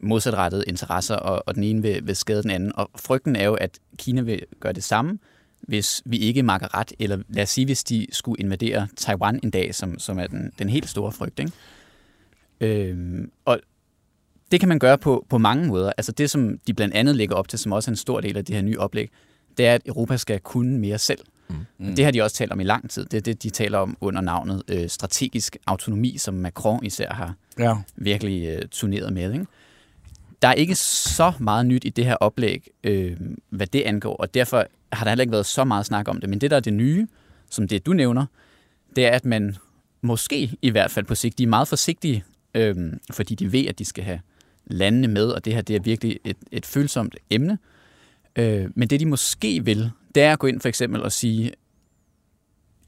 [0.00, 2.72] modsatrettede interesser, og, og den ene vil, vil skade den anden.
[2.74, 5.18] Og frygten er jo, at Kina vil gøre det samme,
[5.60, 9.50] hvis vi ikke makker ret, eller lad os sige, hvis de skulle invadere Taiwan en
[9.50, 11.38] dag, som, som er den, den helt store frygt.
[11.38, 11.52] Ikke?
[12.60, 13.60] Øhm, og
[14.50, 15.92] det kan man gøre på, på mange måder.
[15.96, 18.36] Altså det, som de blandt andet lægger op til, som også er en stor del
[18.36, 19.10] af det her nye oplæg,
[19.58, 21.18] det er, at Europa skal kunne mere selv.
[21.78, 21.96] Mm.
[21.96, 23.04] Det har de også talt om i lang tid.
[23.04, 27.34] Det er det, de taler om under navnet øh, strategisk autonomi, som Macron især har
[27.58, 27.74] Ja.
[27.96, 29.32] virkelig øh, turneret med.
[29.32, 29.46] Ikke?
[30.42, 33.16] Der er ikke så meget nyt i det her oplæg, øh,
[33.50, 36.28] hvad det angår, og derfor har der heller ikke været så meget snak om det.
[36.30, 37.06] Men det, der er det nye,
[37.50, 38.26] som det du nævner,
[38.96, 39.56] det er, at man
[40.00, 42.76] måske i hvert fald på sigt, de er meget forsigtige, øh,
[43.10, 44.20] fordi de ved, at de skal have
[44.66, 47.52] landene med, og det her det er virkelig et, et følsomt emne.
[47.52, 47.58] Øh,
[48.74, 51.52] men det, de måske vil, det er at gå ind for eksempel og sige,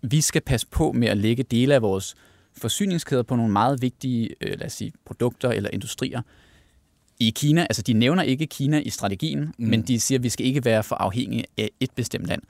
[0.03, 2.15] vi skal passe på med at lægge dele af vores
[2.57, 6.23] forsyningskæder på nogle meget vigtige øh, lad os sige, produkter eller industrier
[7.21, 7.61] i Kina.
[7.61, 9.67] Altså, de nævner ikke Kina i strategien, mm.
[9.67, 12.43] men de siger, at vi skal ikke være for afhængige af et bestemt land.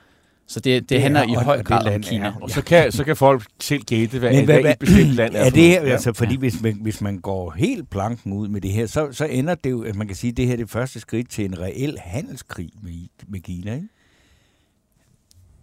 [0.46, 2.26] Så det, det, det handler er- i høj og det grad om land Kina.
[2.26, 4.78] er- Og så kan, så kan folk selv gætte, hvad, Men hvad, hvad- hvad et
[4.78, 5.38] bestemt land er.
[5.40, 5.92] Er for det, noget.
[5.92, 9.24] altså, fordi hvis man, hvis man går helt planken ud med det her, så, så
[9.24, 11.44] ender det jo, at man kan sige, at det her er det første skridt til
[11.44, 12.92] en reel handelskrig med,
[13.28, 13.88] med Kina, ikke?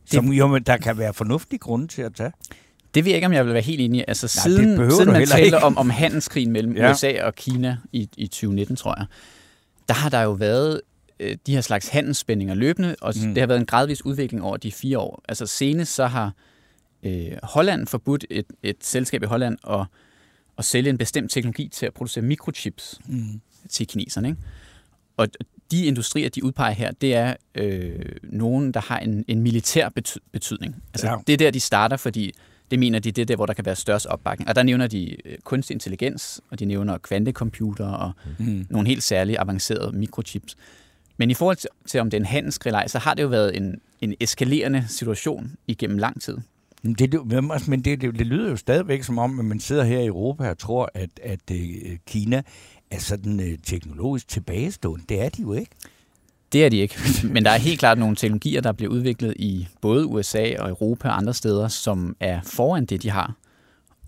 [0.06, 2.32] Som jo, men der kan være fornuftige grunde til at tage.
[2.96, 4.04] Det ved jeg ikke, om jeg vil være helt enig i.
[4.08, 5.58] Altså, det siden, behøver siden man taler ikke.
[5.58, 6.86] om, om handelskrigen mellem Ja.
[6.86, 6.92] ja.
[6.92, 9.06] USA og Kina i, i 2019, tror jeg,
[9.88, 10.82] der har der jo været
[11.22, 13.34] øh, de her slags handelsspændinger løbende, og Mm.
[13.34, 15.24] det har været en gradvis udvikling over de fire år.
[15.30, 16.34] Altså senest så har
[17.04, 19.86] øh, Holland forbudt et, et selskab i Holland at,
[20.58, 23.42] at sælge en bestemt teknologi til at producere mikrochips Mm.
[23.70, 24.28] til kineserne.
[24.28, 24.40] Ikke?
[25.18, 25.28] Og
[25.72, 30.18] de industrier, de udpeger her, det er øh, nogen, der har en, en militær bety-
[30.32, 30.76] betydning.
[30.94, 31.14] Altså, Ja.
[31.14, 31.20] ja.
[31.28, 32.32] Det er der, de starter, fordi
[32.72, 34.50] det mener de, det er der, hvor der kan være størst opbakning.
[34.50, 38.68] Og der nævner de øh, kunstig intelligens, og de nævner kvantecomputer og Mm.
[38.70, 40.56] nogle helt særlige avancerede mikrochips.
[41.22, 43.58] Men i forhold til, til om det er en handelsgrilej, så har det jo været
[43.58, 46.38] en, en eskalerende situation igennem lang tid.
[46.84, 49.84] Men, det, det- men det, det, det lyder jo stadigvæk som om, at man sidder
[49.84, 52.42] her i Europa og tror, at, at øh, Kina
[52.92, 55.06] er sådan øh, teknologisk tilbagestående.
[55.10, 55.72] Det er de jo ikke.
[56.52, 56.96] Det er de ikke.
[57.34, 61.08] Men der er helt klart nogle teknologier, der bliver udviklet i både USA og Europa
[61.08, 63.36] og andre steder, som er foran det, de har,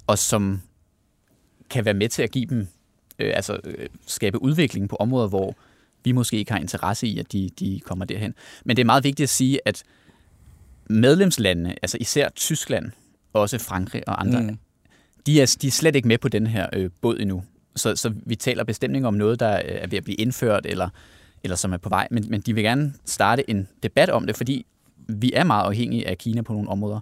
[0.07, 0.61] og som
[1.69, 2.67] kan være med til at give dem,
[3.19, 5.55] øh, altså øh, skabe udvikling på områder, hvor
[6.03, 8.33] vi måske ikke har interesse i, at de, de kommer derhen.
[8.65, 9.83] Men det er meget vigtigt at sige, at
[10.89, 12.91] medlemslandene, altså især Tyskland,
[13.33, 14.57] også Frankrig og andre, Mm.
[15.25, 17.43] de, er, de er slet ikke med på den her øh, båd endnu.
[17.75, 20.65] Så, så vi taler bestemt ikke om noget, der øh, er ved at blive indført,
[20.65, 20.89] eller,
[21.43, 24.37] eller som er på vej, men, men de vil gerne starte en debat om det,
[24.37, 24.65] fordi
[25.07, 26.99] vi er meget afhængige af Kina på nogle områder.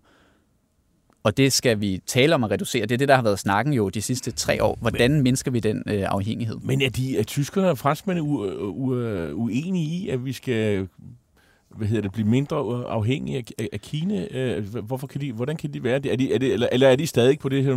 [1.23, 2.81] Og det skal vi tale om at reducere.
[2.81, 4.77] Det er det, der har været snakken jo de sidste tre år.
[4.81, 6.57] Hvordan mindsker vi den øh, afhængighed?
[6.63, 8.95] Men er, de, er tyskerne og franskmændene u, u,
[9.33, 10.87] uenige i, at vi skal
[11.77, 14.27] hvad hedder det, blive mindre afhængige af, af, af Kina?
[14.31, 16.11] Øh, Hvorfor kan de, hvordan kan de være det?
[16.11, 17.71] Er de, er det eller, eller er de stadig på det her,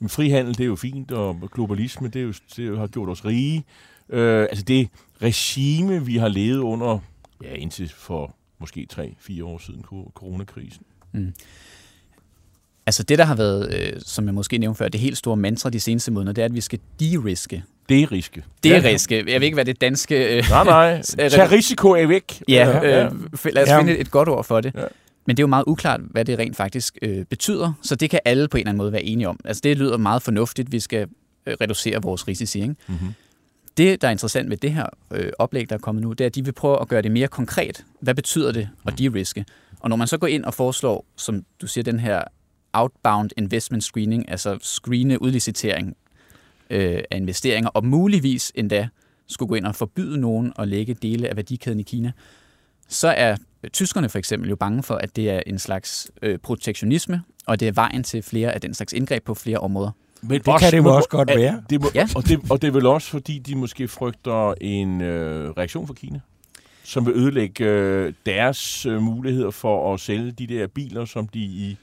[0.00, 3.24] jamen, frihandel, det er jo fint, og globalisme, det, er jo, det har gjort os
[3.24, 3.64] rige.
[4.08, 4.88] Øh, altså det
[5.22, 6.98] regime, vi har levet under,
[7.42, 9.82] ja, indtil for måske 3-4 år siden
[10.14, 10.82] coronakrisen.
[12.86, 15.70] Altså det, der har været, øh, som jeg måske nævnte før, det helt store mantra
[15.70, 17.64] de seneste måneder, det er, at vi skal de-riske.
[17.88, 18.44] Det er riske.
[18.62, 18.88] Det er Ja.
[18.88, 19.16] riske.
[19.32, 20.36] Jeg ved ikke, hvad det danske...
[20.38, 21.02] Øh, Nej, nej.
[21.30, 22.42] Tag risiko af væk.
[22.48, 23.12] Ja, øh,
[23.52, 23.78] lad os Ja.
[23.78, 24.74] finde et, et godt ord for det.
[24.74, 24.80] Ja.
[24.80, 24.86] Ja.
[25.26, 28.20] Men det er jo meget uklart, hvad det rent faktisk øh, betyder, så det kan
[28.24, 29.40] alle på en eller anden måde være enige om.
[29.44, 31.06] Altså det lyder meget fornuftigt, vi skal
[31.46, 32.62] øh, reducere vores risici.
[32.62, 32.74] Ikke?
[32.86, 33.08] Mm-hmm.
[33.76, 36.26] Det, der er interessant med det her øh, oplæg, der er kommet nu, det er,
[36.26, 37.84] at de vil prøve at gøre det mere konkret.
[38.00, 39.44] Hvad betyder det at de-riske?
[39.80, 42.22] Og når man så går ind og foreslår, som du siger, den her
[42.74, 45.96] outbound investment screening, altså screene udlicitering
[46.70, 48.88] øh, af investeringer, og muligvis endda
[49.26, 52.12] skulle gå ind og forbyde nogen at lægge dele af værdikæden i Kina,
[52.88, 53.36] så er
[53.72, 57.68] tyskerne for eksempel jo bange for, at det er en slags øh, protektionisme, og det
[57.68, 59.90] er vejen til flere af den slags indgreb på flere områder.
[60.22, 61.62] Men det kan det jo også godt være.
[61.70, 62.08] Det må, Ja.
[62.16, 65.94] og, det, og det er vel også, fordi de måske frygter en øh, reaktion fra
[65.94, 66.20] Kina,
[66.84, 71.38] som vil ødelægge øh, deres øh, muligheder for at sælge de der biler, som de
[71.38, 71.76] i,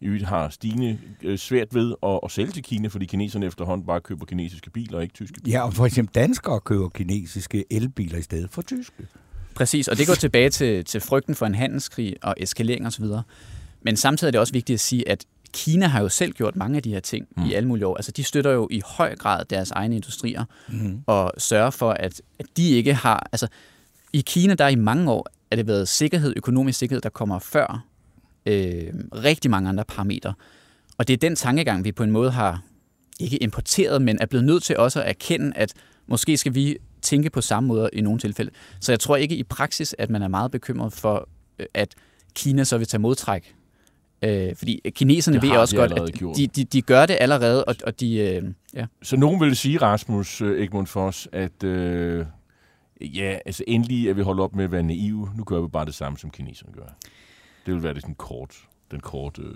[0.00, 4.00] i har stigende øh, svært ved at, at sælge til Kina, fordi kineserne efterhånden bare
[4.00, 5.58] køber kinesiske biler og ikke tyske biler.
[5.58, 9.06] Ja, og for eksempel danskere køber kinesiske elbiler i stedet for tyske.
[9.54, 13.04] Præcis, og det går tilbage til, til frygten for en handelskrig og eskalering osv.
[13.82, 16.76] Men samtidig er det også vigtigt at sige, at Kina har jo selv gjort mange
[16.76, 17.44] af de her ting mm.
[17.46, 17.96] i alle mulige år.
[17.96, 21.02] Altså de støtter jo i høj grad deres egne industrier Mm.
[21.06, 23.28] og sørger for, at, at de ikke har...
[23.32, 23.48] Altså
[24.12, 27.84] i Kina, der i mange år, er det været sikkerhed, økonomisk sikkerhed, der kommer før
[28.46, 30.34] øh, rigtig mange andre parametre.
[30.98, 32.62] Og det er den tankegang, vi på en måde har
[33.20, 35.72] ikke importeret, men er blevet nødt til også at erkende, at
[36.06, 38.50] måske skal vi tænke på samme måde i nogle tilfælde.
[38.80, 41.94] Så jeg tror ikke i praksis, at man er meget bekymret for, øh, at
[42.34, 43.54] Kina så vil tage modtræk
[44.22, 46.36] Øh, fordi kineserne Det ved også de godt, allerede at gjort.
[46.36, 48.16] de, de, de gør det allerede, og, og de...
[48.16, 48.42] Øh,
[48.74, 48.86] ja.
[49.02, 52.26] Så nogen vil sige, Rasmus øh, Egmont Foss, at øh,
[53.00, 55.28] ja, altså endelig er vi holdt op med at være naive.
[55.36, 56.96] Nu gør vi bare det samme, som kineserne gør.
[57.68, 58.54] Det vil være det sådan kort,
[58.90, 59.54] den korte øh,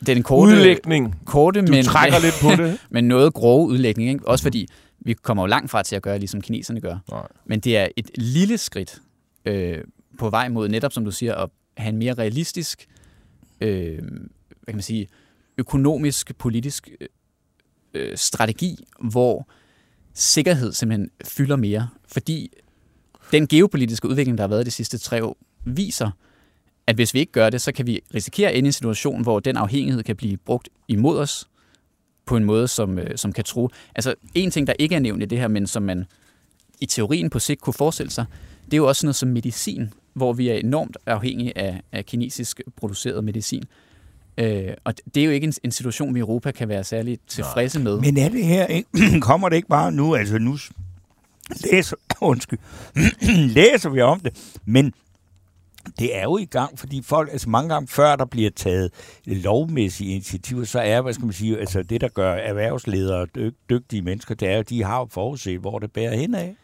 [0.00, 1.20] Det er en korte, udlægning.
[1.24, 2.80] korte Du men, trækker lidt på det.
[2.90, 4.10] men noget grove udlægning.
[4.10, 4.28] Ikke?
[4.28, 4.68] Også fordi
[5.00, 6.98] vi kommer jo langt fra til at gøre, ligesom kineserne gør.
[7.10, 7.26] Nej.
[7.46, 8.98] Men det er et lille skridt
[9.44, 9.78] øh,
[10.18, 12.86] på vej mod, netop som du siger, at have en mere realistisk,
[13.60, 15.08] øh, hvad kan man sige,
[15.58, 16.90] økonomisk, politisk
[17.94, 19.48] øh, strategi, hvor
[20.14, 21.88] sikkerhed simpelthen fylder mere.
[22.06, 22.52] Fordi
[23.32, 26.10] den geopolitiske udvikling, der har været de sidste tre år, viser,
[26.88, 29.22] at hvis vi ikke gør det, så kan vi risikere at ende i en situation,
[29.22, 31.48] hvor den afhængighed kan blive brugt imod os
[32.26, 33.68] på en måde, som, øh, som kan tro.
[33.94, 36.04] Altså en ting, der ikke er nævnt i det her, men som man
[36.80, 38.24] i teorien på sigt kunne forestille sig,
[38.64, 42.60] det er jo også noget som medicin, hvor vi er enormt afhængige af, af kinesisk
[42.76, 43.64] produceret medicin.
[44.38, 47.18] Øh, og det er jo ikke en, en situation, vi i Europa kan være særlig
[47.26, 48.00] tilfredse med.
[48.00, 49.20] Men er det her, ikke?
[49.20, 50.58] kommer det ikke bare nu, altså nu
[51.70, 52.58] læser, undskyld,
[53.58, 54.92] læser vi om det, men
[55.98, 58.90] det er jo i gang, fordi folk, altså mange gange før der bliver taget
[59.26, 64.02] lovmæssige initiativer, så er, hvad skal man sige, altså det, der gør erhvervsledere dyg, dygtige
[64.02, 66.54] mennesker, det er jo, de har jo forudset, hvor det bærer hen af.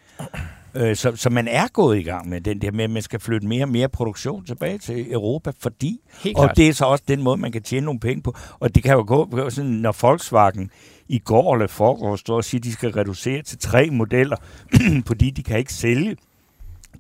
[0.75, 3.21] Øh, Så, så man er gået i gang med den der med, at man skal
[3.21, 6.57] flytte mere og mere produktion tilbage til Europa, fordi, Helt og klart.
[6.57, 8.35] det er så også den måde, man kan tjene nogle penge på.
[8.61, 10.71] Og det kan jo gå, sådan, når Volkswagen
[11.09, 14.37] i går eller forgår står og siger, at de skal reducere til tre modeller,
[15.07, 16.17] fordi de kan ikke sælge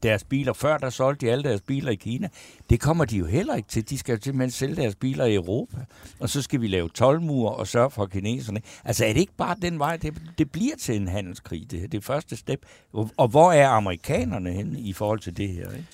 [0.02, 0.52] deres biler.
[0.52, 2.28] Før der solgte de alle deres biler i Kina.
[2.70, 3.90] Det kommer de jo heller ikke til.
[3.90, 5.76] De skal jo simpelthen sælge deres biler i Europa.
[6.20, 8.61] Og så skal vi lave tolvmure og sørge for kineserne.
[8.85, 11.87] Altså er det ikke bare den vej, det, det bliver til en handelskrig, det her.
[11.88, 12.61] Det er første step.
[12.92, 15.70] Og, og hvor er amerikanerne henne i forhold til det her?
[15.70, 15.87] Ikke?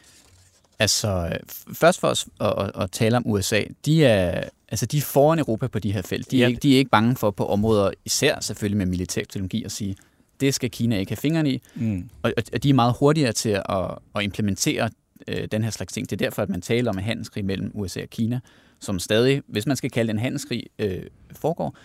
[0.79, 1.39] Altså,
[1.75, 5.39] først for os at, at, at tale om USA, de er, altså, de er foran
[5.39, 6.31] Europa på de her felt.
[6.31, 6.49] De er, Ja.
[6.49, 9.97] ikke, de er ikke bange for på områder, især selvfølgelig med militær teknologi, at sige,
[10.41, 11.63] det skal Kina ikke have fingrene i.
[11.75, 12.09] Mm.
[12.23, 14.91] Og, og de er meget hurtigere til at, at implementere
[15.29, 16.11] øh, den her slags ting.
[16.11, 18.41] Det er derfor, at man taler om en handelskrig mellem USA og Kina,
[18.81, 21.77] som stadig, hvis man skal kalde det en handelskrig, øh, foregår.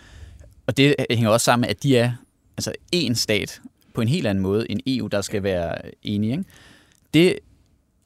[0.66, 2.12] Og det hænger også sammen med, at de er
[2.56, 3.60] altså én stat
[3.94, 6.32] på en helt anden måde end EU, der skal være enige.
[6.32, 6.44] Ikke?
[7.14, 7.38] Det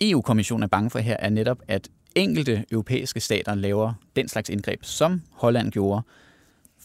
[0.00, 4.84] EU-kommissionen er bange for her, er netop, at enkelte europæiske stater laver den slags indgreb,
[4.84, 6.02] som Holland gjorde,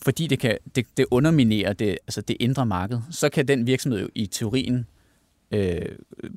[0.03, 2.99] fordi det, kan, det, det underminerer det, altså det indre marked.
[3.11, 4.85] Så kan den virksomhed jo i teorien
[5.51, 5.81] øh,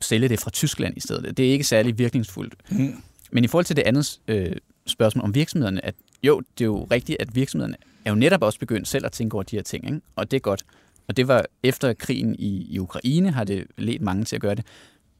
[0.02, 1.36] sælge det fra Tyskland i stedet.
[1.36, 2.54] Det er ikke særlig virkningsfuldt.
[2.70, 2.94] Mm.
[3.30, 6.84] Men i forhold til det andet øh, spørgsmål om virksomhederne, at jo, det er jo
[6.90, 9.86] rigtigt, at virksomhederne er jo netop også begyndt selv at tænke over de her ting,
[9.86, 10.00] ikke?
[10.16, 10.64] og det er godt.
[11.08, 14.54] Og det var efter krigen i, i Ukraine, har det ledt mange til at gøre
[14.54, 14.64] det.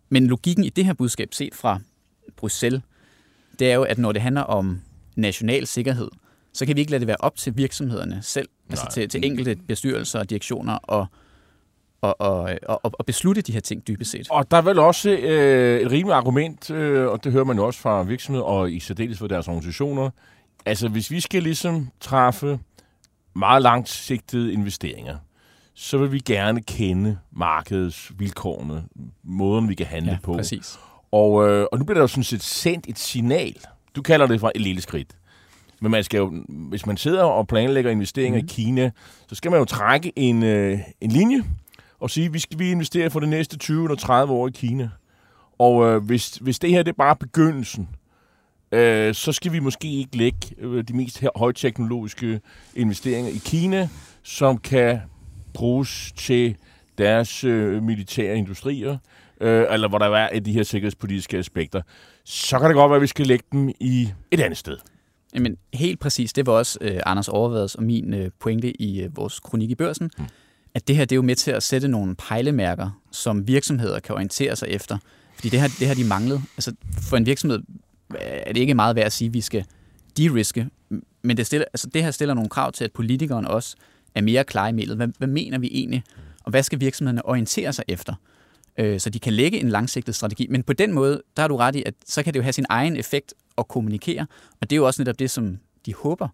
[0.09, 1.81] Men logikken i det her budskab set fra
[2.37, 2.83] Bruxelles,
[3.59, 4.81] det er jo, at når det handler om
[5.17, 6.09] national sikkerhed,
[6.53, 8.71] så kan vi ikke lade det være op til virksomhederne selv, Nej.
[8.71, 11.07] altså til, til enkelte bestyrelser og direktioner og,
[12.01, 14.27] og, og, og, og beslutte de her ting dybest set.
[14.31, 17.67] Og der er vel også øh, et rimeligt argument, øh, og det hører man jo
[17.67, 20.11] også fra virksomheder, og i særdeles for deres organisationer.
[20.67, 22.59] Altså, hvis vi skal ligesom træffe
[23.35, 25.17] meget langsigtede investeringer,
[25.75, 28.85] så vil vi gerne kende markedets vilkårene,
[29.25, 30.33] måden vi kan handle Ja, på.
[30.33, 30.79] præcis.
[31.13, 33.57] Og, øh, og nu bliver der jo sådan set sendt et signal.
[33.97, 35.17] Du kalder det for et lille skridt.
[35.81, 38.47] Men man skal jo, hvis man sidder og planlægger investeringer mm.
[38.47, 38.91] i Kina,
[39.29, 41.45] så skal man jo trække en, øh, en linje
[42.01, 44.91] og sige, vi skal vi investere for de næste 20 eller 30 år i Kina.
[45.59, 47.89] Og øh, hvis, hvis det her det er bare begyndelsen,
[48.73, 52.41] øh, så skal vi måske ikke lægge øh, de mest højteknologiske
[52.75, 53.89] investeringer i Kina,
[54.23, 55.01] som kan
[55.55, 56.57] bruges til
[56.99, 58.99] deres øh, militære industrier,
[59.41, 61.83] øh, eller hvor der er de her sikkerhedspolitiske aspekter.
[62.25, 64.77] Så kan det godt være, at vi skal lægge dem i et andet sted.
[65.35, 66.33] Jamen, helt præcis.
[66.33, 69.75] Det var også øh, Anders Overvads og min øh, pointe i øh, vores kronik i
[69.75, 70.25] børsen, mm.
[70.75, 74.15] at det her det er jo med til at sætte nogle pejlemærker, som virksomheder kan
[74.15, 74.99] orientere sig efter.
[75.35, 76.43] Fordi det har, det har de manglet.
[76.57, 77.61] Altså, for en virksomhed
[78.21, 79.65] er det ikke meget værd at sige, at vi skal
[80.17, 80.69] de-riske,
[81.23, 83.77] men det, stiller, altså, det her stiller nogle krav til, at politikeren også
[84.15, 84.97] er mere klar i mailet.
[84.97, 86.03] Hvad, hvad mener vi egentlig?
[86.45, 88.15] Og hvad skal virksomhederne orientere sig efter?
[88.79, 90.47] Øh, så de kan lægge en langsigtet strategi.
[90.51, 92.53] Men på den måde, der har du ret i, at så kan det jo have
[92.53, 94.27] sin egen effekt at kommunikere.
[94.61, 96.29] Og det er jo også netop det, som de håber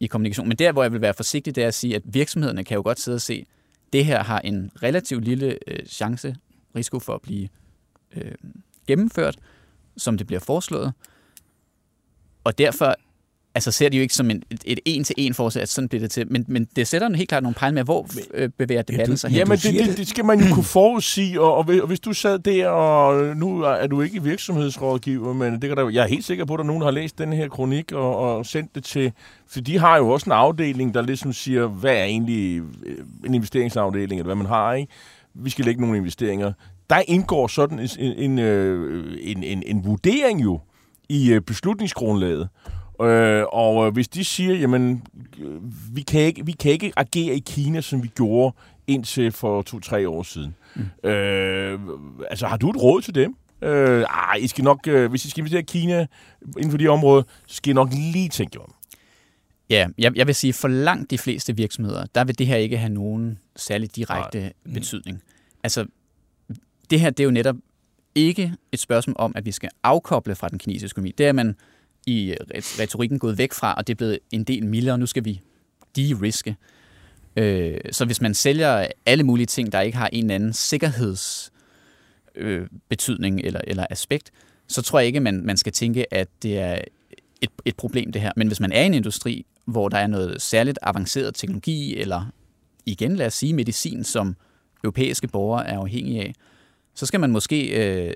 [0.00, 0.48] i kommunikation.
[0.48, 2.82] Men der, hvor jeg vil være forsigtig, det er at sige, at virksomhederne kan jo
[2.82, 3.46] godt sidde og se,
[3.92, 6.36] det her har en relativt lille øh, chance,
[6.76, 7.48] risiko for at blive
[8.16, 8.34] øh,
[8.86, 9.38] gennemført,
[9.96, 10.92] som det bliver foreslået.
[12.44, 12.94] Og derfor
[13.54, 16.10] altså ser de jo ikke som en, et, et en-til-en forslag, at sådan bliver det
[16.10, 16.32] til.
[16.32, 19.38] Men, men det sætter helt klart nogle pejl med, hvor øh, bevæger debatten sig hen.
[19.38, 22.38] Jamen, det, det, det skal man jo kunne forudsige, og, og, og hvis du sad
[22.38, 26.44] der, og nu er du ikke virksomhedsrådgiver, men det kan der, jeg er helt sikker
[26.44, 28.84] på, at der er nogen, der har læst den her kronik og, og sendt det
[28.84, 29.12] til,
[29.48, 33.34] for de har jo også en afdeling, der ligesom siger, hvad er egentlig øh, en
[33.34, 34.92] investeringsafdeling, eller hvad man har, ikke?
[35.34, 36.52] Vi skal lægge nogle investeringer.
[36.90, 40.60] Der indgår sådan en, en, øh, en, en, en vurdering jo
[41.08, 42.48] i øh, beslutningsgrundlaget.
[43.02, 45.02] Øh, og øh, hvis de siger, jamen,
[45.38, 45.60] øh,
[45.96, 50.08] vi kan, ikke, vi kan ikke agere i Kina, som vi gjorde indtil for to-tre
[50.08, 50.54] år siden.
[50.74, 51.08] Mm.
[51.10, 51.80] Øh,
[52.30, 53.36] altså, har du et råd til dem?
[53.62, 56.06] Øh, ah, I skal nok, øh, hvis I skal investere i Kina
[56.56, 58.74] inden for de områder, så skal I nok lige tænke om.
[59.70, 62.78] Ja, jeg, jeg vil sige, for langt de fleste virksomheder, der vil det her ikke
[62.78, 64.52] have nogen særlig direkte Nej.
[64.64, 64.72] Mm.
[64.72, 65.22] betydning.
[65.62, 65.86] Altså,
[66.90, 67.56] det her det er jo netop
[68.14, 71.14] ikke et spørgsmål om, at vi skal afkoble fra den kinesiske økonomi.
[71.18, 71.56] Det er man
[72.06, 74.98] i retorikken gået væk fra, og det er blevet en del mildere.
[74.98, 75.40] Nu skal vi
[75.96, 76.56] de-riske.
[77.36, 83.40] Øh, så hvis man sælger alle mulige ting, der ikke har en eller anden sikkerhedsbetydning
[83.40, 84.30] øh, eller, eller aspekt,
[84.66, 86.80] så tror jeg ikke, man, man skal tænke, at det er
[87.40, 88.32] et, et problem det her.
[88.36, 92.32] Men hvis man er i en industri, hvor der er noget særligt avanceret teknologi, eller
[92.86, 94.36] igen lad os sige medicin, som
[94.84, 96.34] europæiske borgere er afhængige af,
[96.94, 98.12] så skal man måske øh,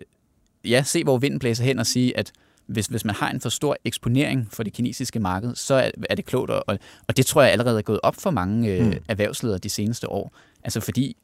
[0.64, 2.32] ja, se, hvor vinden blæser hen og sige, at
[2.66, 6.14] hvis, hvis man har en for stor eksponering for det kinesiske marked, så er, er
[6.14, 8.94] det klogt, og, og det tror jeg allerede er gået op for mange øh, mm.
[9.08, 10.36] erhvervsledere de seneste år.
[10.64, 11.16] Altså fordi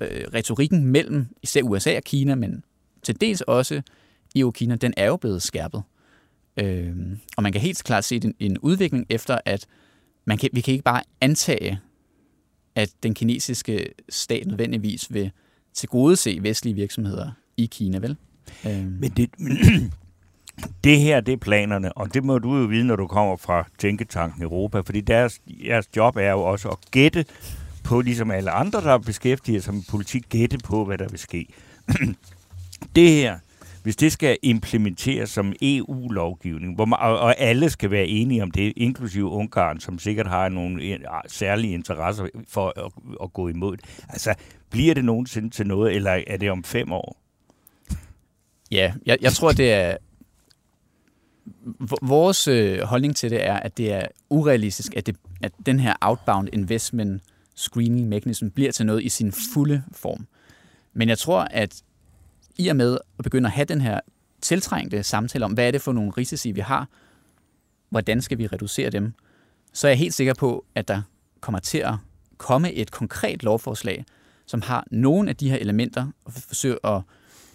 [0.00, 2.64] øh, retorikken mellem især USA og Kina, men
[3.02, 3.82] til dels også
[4.36, 5.82] EU og Kina, den er jo blevet skærpet.
[6.56, 6.96] Øh,
[7.36, 9.66] og man kan helt klart se en, en udvikling efter, at
[10.24, 11.80] man kan, vi kan ikke bare antage,
[12.74, 15.30] at den kinesiske stat nødvendigvis vil
[15.74, 18.16] tilgodese vestlige virksomheder i Kina, vel?
[18.66, 19.00] Øh.
[19.00, 19.30] Men det,
[20.84, 23.68] det her, det er planerne, og det må du jo vide, når du kommer fra
[23.78, 27.24] Tænketanken Europa, fordi deres, jeres job er jo også at gætte
[27.84, 31.46] på, ligesom alle andre, der beskæftiger sig med politik, gætte på, hvad der vil ske.
[32.96, 33.38] det her,
[33.82, 38.50] hvis det skal implementeres som EU-lovgivning, hvor man, og, og alle skal være enige om
[38.50, 40.98] det, inklusive Ungarn, som sikkert har nogle øh,
[41.28, 43.84] særlige interesser for at, at gå imod det.
[44.08, 44.34] Altså,
[44.70, 47.16] bliver det nogensinde til noget, eller er det om fem år?
[48.70, 49.96] Ja, jeg, jeg tror, det er
[52.02, 55.94] vores øh, holdning til det er, at det er urealistisk, at, det, at den her
[56.00, 57.22] outbound investment
[57.54, 60.26] screening mechanism bliver til noget i sin fulde form.
[60.92, 61.82] Men jeg tror, at
[62.58, 64.00] i og med at begynde at have den her
[64.40, 66.88] tiltrængte samtale om, hvad er det for nogle risici, vi har,
[67.90, 69.12] hvordan skal vi reducere dem,
[69.72, 71.02] så er jeg helt sikker på, at der
[71.40, 71.94] kommer til at
[72.36, 74.04] komme et konkret lovforslag,
[74.46, 77.02] som har nogle af de her elementer, og forsøge at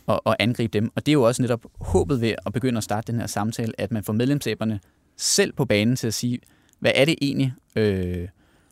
[0.07, 0.91] og, og angribe dem.
[0.95, 3.73] Og det er jo også netop håbet ved at begynde at starte den her samtale,
[3.77, 4.79] at man får medlemsæberne
[5.17, 6.39] selv på banen til at sige,
[6.79, 8.27] hvad er det egentlig øh,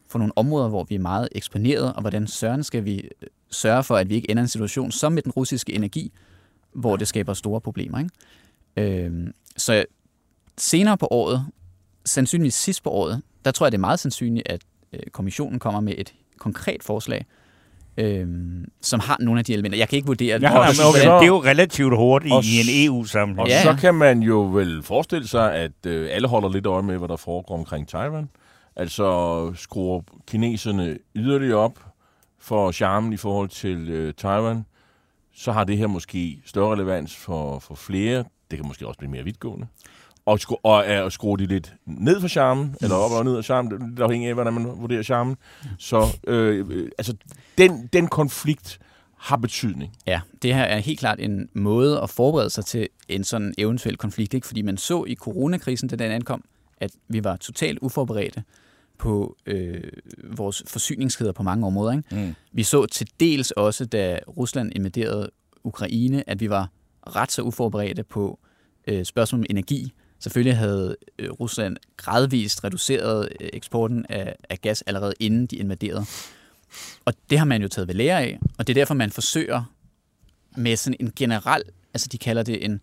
[0.09, 3.83] for nogle områder, hvor vi er meget eksponeret, og hvordan søren skal vi øh, sørge
[3.83, 6.11] for, at vi ikke ender i en situation som med den russiske energi,
[6.73, 7.99] hvor det skaber store problemer.
[7.99, 8.97] Ikke?
[9.05, 9.85] Øh, så
[10.57, 11.45] senere på året,
[12.05, 14.61] sandsynligvis sidst på året, der tror jeg, det er meget sandsynligt, at
[14.93, 17.25] øh, kommissionen kommer med et konkret forslag,
[17.97, 19.77] øhm, som har nogle af de elementer.
[19.77, 20.43] Jeg kan ikke vurdere det.
[20.43, 23.41] Ja, men okay, det er jo relativt hurtigt og i en EU-sammenhæng.
[23.41, 23.63] Og ja.
[23.63, 27.07] så kan man jo vel forestille sig, at øh, alle holder lidt øje med, hvad
[27.07, 28.29] der foregår omkring Taiwan.
[28.75, 31.79] Altså skruer kineserne yderligere op
[32.39, 34.65] for charmen i forhold til øh, Taiwan.
[35.35, 38.23] Så har det her måske større relevans for, for flere.
[38.51, 39.67] Det kan måske også blive mere vidtgående
[40.25, 43.43] og, skru, og, og skrue de lidt ned for charmen, eller op og ned af
[43.43, 45.35] charmen, det afhængig af, hvordan man vurderer charmen.
[45.79, 47.15] Så øh, øh, altså,
[47.57, 48.79] den, den konflikt
[49.17, 49.93] har betydning.
[50.07, 53.97] Ja, det her er helt klart en måde at forberede sig til en sådan eventuel
[53.97, 54.47] konflikt, ikke?
[54.47, 56.43] fordi man så i coronakrisen, da den ankom,
[56.77, 58.43] at vi var totalt uforberedte
[58.97, 59.83] på øh,
[60.23, 61.91] vores forsyningskæder på mange områder.
[61.91, 62.25] Ikke?
[62.25, 62.35] Mm.
[62.51, 65.29] Vi så til dels også, da Rusland invaderede
[65.63, 66.69] Ukraine, at vi var
[67.15, 68.39] ret så uforberedte på
[68.87, 69.93] øh, spørgsmål om energi,
[70.25, 76.05] Selvfølgelig havde øh, Rusland gradvist reduceret øh, eksporten af, af gas allerede inden de invaderede.
[77.05, 79.63] Og det har man jo taget ved lære af, og det er derfor, man forsøger
[80.57, 82.79] med sådan en generel, altså de kalder det en,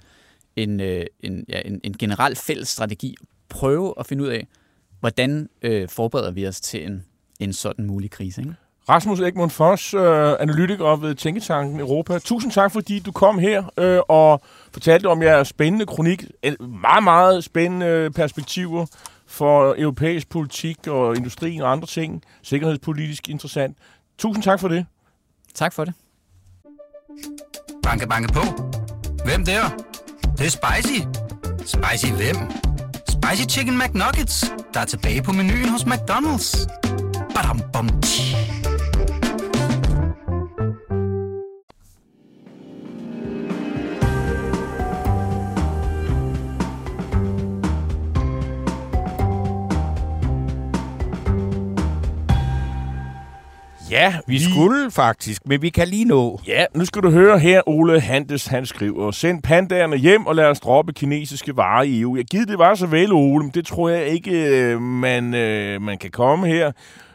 [0.56, 3.16] en, øh, en, ja, en, en generel fælles strategi,
[3.48, 4.46] prøve at finde ud af,
[5.00, 7.04] hvordan øh, forbereder vi os til en,
[7.40, 8.40] en sådan mulig krise.
[8.40, 8.54] Ikke?
[8.88, 12.18] Rasmus Egmont Foss, øh, analytiker ved Tænketanken Europa.
[12.18, 14.40] Tusind tak, fordi du kom her øh, og
[14.72, 16.24] fortalte om jeres spændende kronik.
[16.60, 18.86] Meget, meget spændende perspektiver
[19.26, 22.22] for europæisk politik og industrien og andre ting.
[22.42, 23.76] Sikkerhedspolitisk interessant.
[24.18, 24.86] Tusind tak for det.
[25.54, 25.94] Tak for det.
[27.82, 28.40] Banke, banke på.
[29.24, 29.62] Hvem der?
[30.22, 31.00] Det, det er spicy.
[31.58, 32.36] Spicy hvem?
[33.08, 36.66] Spicy Chicken McNuggets, der er tilbage på menuen hos McDonald's.
[37.34, 38.61] Badum, bom, tji.
[53.92, 56.40] Ja, Vi skulle faktisk, men vi kan lige nå.
[56.46, 60.44] Ja, nu skal du høre her, Ole Handes, han skriver, send pandaerne hjem og lad
[60.44, 62.16] os droppe kinesiske varer i EU.
[62.16, 65.82] Jeg givet det var så vel, Ole, men det tror jeg ikke, øh, man, øh,
[65.82, 66.72] man kan komme her.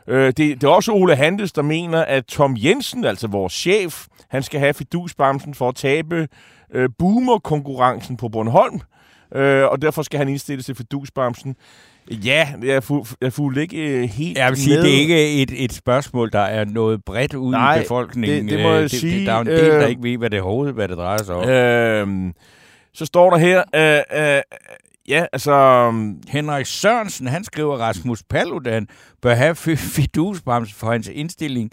[0.07, 4.05] Øh, det, det er også Ole Handes, der mener, at Tom Jensen, altså vores chef,
[4.29, 6.27] han skal have fidusbamsen for at tabe
[6.73, 8.81] øh, boomer-konkurrencen på Bornholm,
[9.35, 11.55] øh, og derfor skal han indstille til fidusbamsen.
[12.11, 14.83] Ja, jeg fu- jeg fulgte ikke øh, helt Jeg vil sige, med.
[14.83, 18.47] det er ikke et, et spørgsmål, der er noget bredt ud Nej, i befolkningen.
[18.47, 20.29] det- det må Øh, jeg sige, Der er en del, der øh, ikke ved, hvad
[20.29, 21.49] det overhovedet hvad det drejer sig om.
[21.49, 22.33] Øhm,
[22.93, 24.41] så står der her, øh, øh,
[25.07, 28.87] ja, altså, øhm, Henrik Sørensen, han skriver, Rasmus Paludan
[29.21, 31.71] bør have fi- fidusbremse for hans indstilling,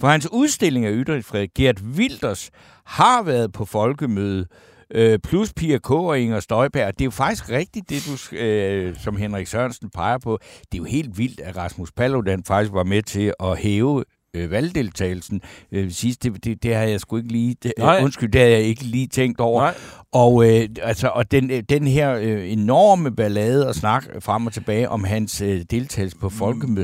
[0.00, 1.48] for hans udstilling af ytringsfrihed.
[1.56, 2.50] Gert Wilders
[2.84, 4.46] har været på folkemøde,
[4.94, 5.90] øh, plus Pia K.
[5.90, 6.92] og Inger Støjberg.
[6.94, 10.38] Det er jo faktisk rigtigt, det du, øh, som Henrik Sørensen peger på.
[10.42, 14.04] Det er jo helt vildt, at Rasmus Paludan faktisk var med til at hæve
[14.34, 15.40] øh, valgdeltagelsen
[15.72, 16.22] øh, sidst.
[16.22, 17.56] Det, det, det har jeg sgu ikke lige...
[17.62, 18.00] Det, Nej.
[18.02, 19.62] undskyld, det har jeg ikke lige tænkt over.
[19.62, 19.74] nej,
[20.12, 24.52] Og, øh, altså, og den, øh, den her øh, enorme ballade og snak frem og
[24.52, 26.28] tilbage om hans øh, deltagelse på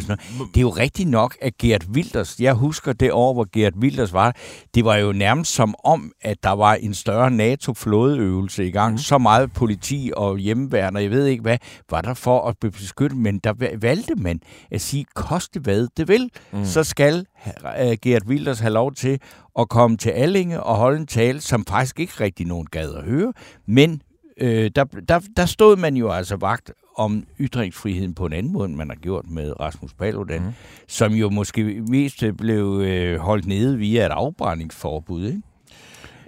[0.08, 0.20] noget,
[0.54, 4.12] det er jo rigtigt nok, at Gert Wilders, jeg husker det år, hvor Gert Wilders
[4.12, 4.36] var,
[4.74, 8.92] det var jo nærmest som om, at der var en større NATO-flådeøvelse i gang.
[8.92, 8.98] Mm.
[8.98, 11.58] Så meget politi og hjemmeværn, og jeg ved ikke hvad,
[11.90, 14.40] var der for at blive beskyttet, men der va- valgte man
[14.70, 16.64] at sige, koste hvad det vil, mm.
[16.64, 17.26] så skal
[18.02, 19.20] Gert Wilders have lov til
[19.58, 23.02] at komme til Allinge og holde en tale, som faktisk ikke rigtig nogen gad at
[23.04, 23.32] høre,
[23.66, 24.02] men
[24.36, 28.68] øh, der, der, der stod man jo altså vagt om ytringsfriheden på en anden måde,
[28.68, 30.52] end man har gjort med Rasmus Paludan, mm.
[30.88, 35.42] som jo måske mest blev øh, holdt nede via et afbrændingsforbud, ikke?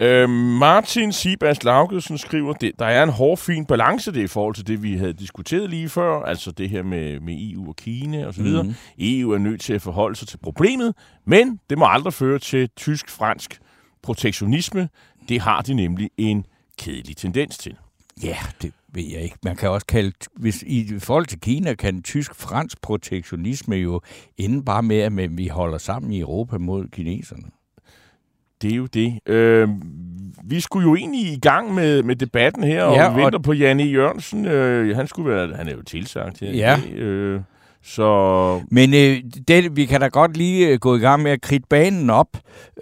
[0.03, 4.55] Øh, Martin Sibas Laugesen skriver, at der er en hård, fin balance det i forhold
[4.55, 8.26] til det, vi havde diskuteret lige før, altså det her med, med EU og Kina
[8.26, 8.42] osv.
[8.42, 8.66] Mhm.
[8.66, 8.74] Mm.
[8.98, 10.94] EU er nødt til at forholde sig til problemet,
[11.24, 13.61] men det må aldrig føre til tysk-fransk
[14.03, 14.88] protektionisme.
[15.28, 16.46] Det har de nemlig en
[16.78, 17.76] kedelig tendens til.
[18.22, 19.36] Ja, det ved jeg ikke.
[19.44, 24.00] Man kan også kalde, hvis i forhold til Kina, kan tysk-fransk protektionisme jo
[24.36, 27.61] ende bare med, at vi holder sammen i Europa mod kineserne.
[28.62, 29.18] Det er jo det.
[29.26, 29.68] Øh,
[30.44, 33.42] vi skulle jo egentlig i gang med, med debatten her, og Ja, vi venter og-
[33.44, 34.46] på Janne Jørgensen.
[34.46, 36.50] Øh, han skulle være, han er jo tilsagt her.
[36.52, 36.78] Ja.
[36.94, 37.40] Øh,
[37.85, 39.16] så Men øh,
[39.49, 42.28] det, vi kan da godt lige øh, gå i gang med at kridte banen op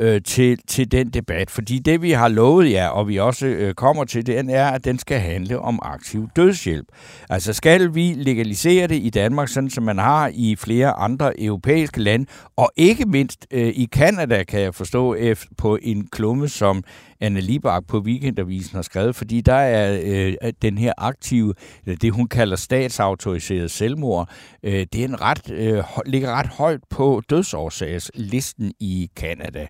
[0.00, 3.74] øh, til, til den debat, fordi det vi har lovet jer, og vi også øh,
[3.74, 6.86] kommer til, den er, at den skal handle om aktiv dødshjælp.
[7.30, 12.00] Altså skal vi legalisere det i Danmark, sådan som man har i flere andre europæiske
[12.00, 12.26] lande,
[12.56, 16.84] og ikke mindst øh, i Kanada, kan jeg forstå, ef- på en klumme, som
[17.20, 21.54] Anne Libak på Weekendavisen har skrevet, fordi der er øh, den her aktive,
[21.86, 24.30] eller det hun kalder statsautoriseret selvmord,
[24.62, 29.66] øh, det er en ret, øh, ligger ret højt på dødsårsagslisten i Kanada.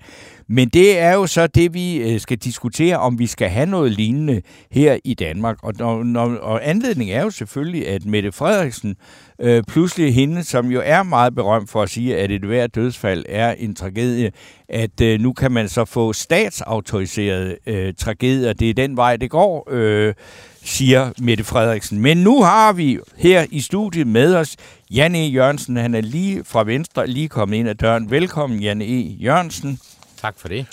[0.52, 3.92] Men det er jo så det, vi øh, skal diskutere, om vi skal have noget
[3.92, 5.56] lignende her i Danmark.
[5.62, 8.96] Og, når, når, og anledningen er jo selvfølgelig, at Mette Frederiksen,
[9.40, 13.24] øh, pludselig hende, som jo er meget berømt for at sige, at et hvert dødsfald
[13.28, 14.32] er en tragedie,
[14.68, 18.52] at øh, nu kan man så få statsautoriserede øh, tragedier.
[18.52, 20.14] Det er den vej, det går, øh,
[20.62, 21.98] siger Mette Frederiksen.
[21.98, 24.56] Men nu har vi her i studiet med os
[24.90, 25.28] Janne E.
[25.28, 25.76] Jørgensen.
[25.76, 28.10] Han er lige fra Venstre, lige kommet ind ad døren.
[28.10, 29.16] Velkommen, Janne E.
[29.20, 29.78] Jørgensen.
[30.20, 30.66] Tak for det.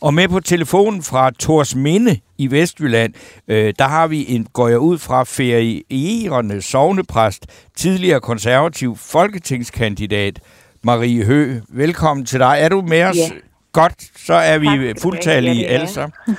[0.00, 3.14] Og med på telefonen fra Tors Minde i Vestjylland,
[3.48, 7.46] øh, der har vi en, går jeg ud fra, ferierende sovnepræst,
[7.76, 10.40] tidligere konservativ folketingskandidat,
[10.82, 11.60] Marie Hø.
[11.68, 12.56] Velkommen til dig.
[12.60, 13.16] Er du med os?
[13.16, 13.30] Ja.
[13.72, 16.36] Godt, så er vi Tak fuldtallige alle sammen.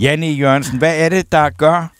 [0.00, 1.92] Janne Jørgensen, hvad er det, der gør,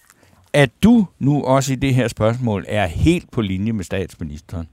[0.52, 4.68] at du nu også i det her spørgsmål er helt på linje med statsministeren?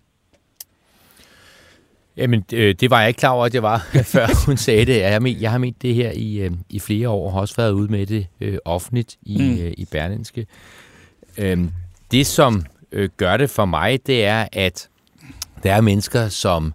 [2.18, 3.78] Jamen, øh, det var jeg ikke klar over, at jeg var,
[4.14, 4.98] før hun sagde det.
[5.00, 7.40] Jeg har ment, jeg har ment det her i, øh, i flere år, og har
[7.40, 9.44] også været ude med det øh, offentligt i, Mm.
[9.46, 9.58] mm.
[9.58, 10.46] øh, i Berlinske.
[11.38, 11.72] Øhm,
[12.12, 14.90] det, som øh, gør det for mig, det er, at
[15.64, 16.74] der er mennesker, som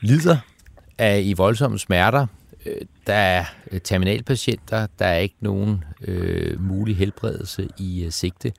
[0.00, 0.36] lider
[0.98, 2.26] af i voldsomme smerter.
[2.66, 8.52] Øh, Der er øh, terminalpatienter, der er ikke nogen øh, mulig helbredelse i øh, sigte.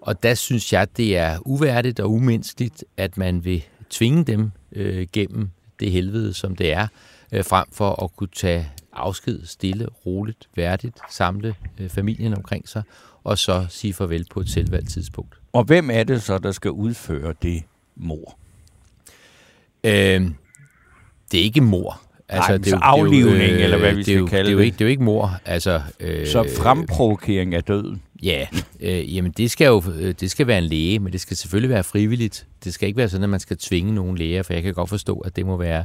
[0.00, 5.06] Og der synes jeg, det er uværdigt og umenneskeligt, at man vil tvinge dem øh,
[5.12, 5.50] gennem
[5.80, 6.86] det helvede, som det er,
[7.32, 12.82] øh, frem for at kunne tage afsked stille, roligt, værdigt, samle øh, familien omkring sig,
[13.24, 15.34] og så sige farvel på et selvvalgt tidspunkt.
[15.52, 17.62] Og hvem er det så, der skal udføre det
[17.96, 18.38] mor?
[19.84, 20.30] Øh,
[21.32, 22.00] det er ikke mor.
[22.28, 24.26] Altså, Nej, det er jo, aflivning, det er jo, øh, eller hvad vi skal jo,
[24.26, 24.48] kalde det.
[24.48, 25.40] Er jo ikke, det er jo ikke mor.
[25.44, 28.02] Altså, øh, så fremprovokering af døden?
[28.22, 28.46] Ja,
[28.80, 31.70] øh, jamen det skal jo øh, det skal være en læge, men det skal selvfølgelig
[31.70, 32.46] være frivilligt.
[32.64, 34.88] Det skal ikke være sådan, at man skal tvinge nogen læger, for jeg kan godt
[34.88, 35.84] forstå, at det må være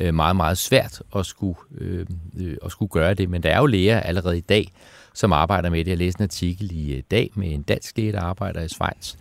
[0.00, 2.06] øh, meget, meget svært at skulle, øh,
[2.40, 3.30] øh, at skulle gøre det.
[3.30, 4.72] Men der er jo læger allerede i dag,
[5.14, 5.90] som arbejder med det.
[5.90, 9.14] Jeg læste en artikel i øh, dag med en dansk læge, der arbejder i Schweiz,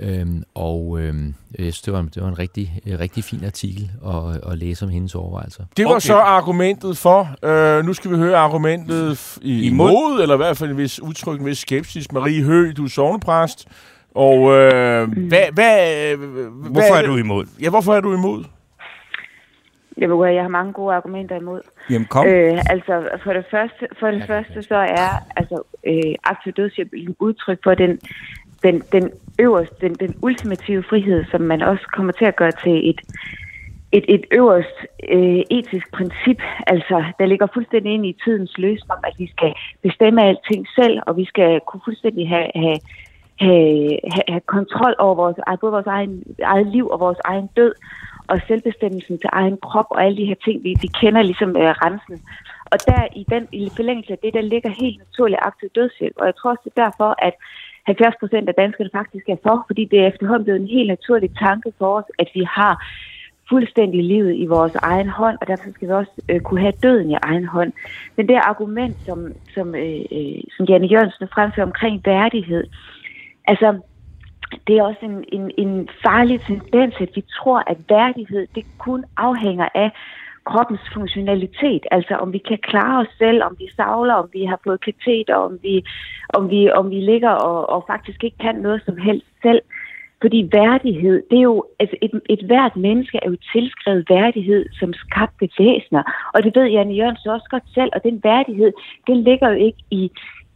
[0.00, 4.50] Øhm, og øhm, jeg synes, det var, det var en rigtig, rigtig fin artikel at,
[4.52, 5.64] at læse om hendes overvejelser.
[5.76, 6.00] Det var okay.
[6.00, 7.44] så argumentet for.
[7.44, 11.54] Øh, nu skal vi høre argumentet i, imod, eller i hvert fald hvis udtryk med
[11.54, 12.12] skepsis.
[12.12, 13.68] Marie Høgh, du er sovnepræst.
[14.14, 17.46] Og øh, hvad, hvad, hvorfor hvad, er du imod?
[17.62, 18.44] Ja, hvorfor er du imod?
[19.96, 21.60] Jeg, jeg har mange gode argumenter imod.
[21.90, 22.26] Jamen kom.
[22.26, 27.14] Øh, altså, for det første, for det første så er altså, øh, aktiv dødshjælp et
[27.18, 28.00] udtryk for den
[28.62, 32.90] den, den øverste, den, den ultimative frihed, som man også kommer til at gøre til
[32.90, 33.00] et,
[33.92, 34.76] et, et øverst
[35.08, 39.52] øh, etisk princip, altså der ligger fuldstændig ind i tidens løsning om, at vi skal
[39.82, 42.78] bestemme alting selv, og vi skal kunne fuldstændig have, have,
[43.40, 43.98] have,
[44.28, 47.74] have kontrol over vores, både vores egen, eget liv og vores egen død,
[48.30, 51.72] og selvbestemmelsen til egen krop og alle de her ting, vi, vi kender ligesom øh,
[51.84, 52.18] rensen.
[52.72, 56.16] Og der i den i forlængelse af det, der ligger helt naturligt aktiv dødshjælp.
[56.20, 57.34] Og jeg tror også, det er derfor, at
[57.90, 61.30] 70 procent af danskerne faktisk er for, fordi det er efterhånden blevet en helt naturlig
[61.46, 62.74] tanke for os, at vi har
[63.52, 67.10] fuldstændig livet i vores egen hånd, og derfor skal vi også øh, kunne have døden
[67.10, 67.72] i egen hånd.
[68.16, 69.18] Men det argument, som,
[69.54, 72.64] som, øh, øh, som Janne Jørgensen fremfører omkring værdighed,
[73.46, 73.68] altså
[74.66, 79.04] det er også en, en, en farlig tendens, at vi tror, at værdighed det kun
[79.16, 79.90] afhænger af
[80.50, 84.60] kroppens funktionalitet, altså om vi kan klare os selv, om vi savler, om vi har
[84.64, 85.74] fået kateter, om vi,
[86.38, 89.62] om vi, om vi ligger og, og faktisk ikke kan noget som helst selv.
[90.22, 94.92] Fordi værdighed, det er jo, altså et, et hvert menneske er jo tilskrevet værdighed som
[94.92, 96.02] skabte væsener.
[96.34, 98.72] Og det ved Janne Jørgensen også godt selv, og den værdighed,
[99.06, 100.10] den ligger jo ikke i,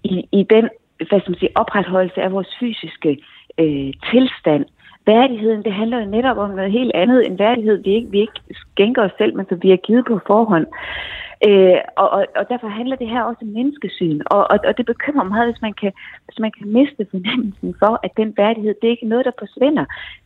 [0.04, 0.68] i, i den
[1.08, 3.10] hvad skal man sige, opretholdelse af vores fysiske
[3.58, 4.64] øh, tilstand.
[5.06, 8.40] Værdigheden, det handler jo netop om noget helt andet end værdighed, vi ikke, vi ikke
[8.54, 10.66] skænker os selv, men som vi har givet på forhånd.
[11.48, 14.86] Øh, og, og, og derfor handler det her også om menneskesyn, og, og, og det
[14.86, 15.92] bekymrer mig, hvis man, kan,
[16.24, 19.84] hvis man kan miste fornemmelsen for, at den værdighed, det er ikke noget, der forsvinder,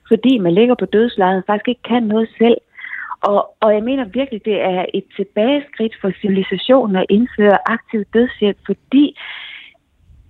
[0.09, 2.59] fordi man ligger på dødslejet og faktisk ikke kan noget selv.
[3.21, 8.59] Og, og jeg mener virkelig, det er et tilbageskridt for civilisationen at indføre aktiv dødshjælp,
[8.67, 9.17] fordi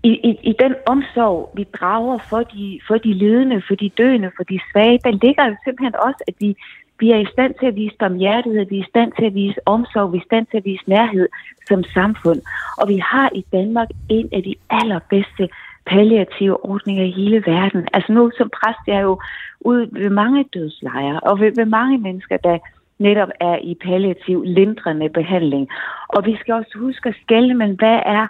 [0.03, 4.31] i, i, i den omsorg, vi drager for de, for de lidende, for de døende,
[4.37, 6.57] for de svage, der ligger jo simpelthen også, at vi,
[7.01, 9.61] vi er i stand til at vise barmhjertighed, vi er i stand til at vise
[9.67, 11.29] omsorg, vi er i stand til at vise nærhed
[11.69, 12.41] som samfund.
[12.79, 15.49] Og vi har i Danmark en af de allerbedste
[15.87, 17.89] palliative ordninger i hele verden.
[17.93, 19.21] Altså nu som præst jeg er jo
[19.61, 22.59] ude ved mange dødslejre, og ved, ved mange mennesker, der
[22.99, 25.69] netop er i palliativ lindrende behandling.
[26.09, 28.27] Og vi skal også huske at skælde, men hvad er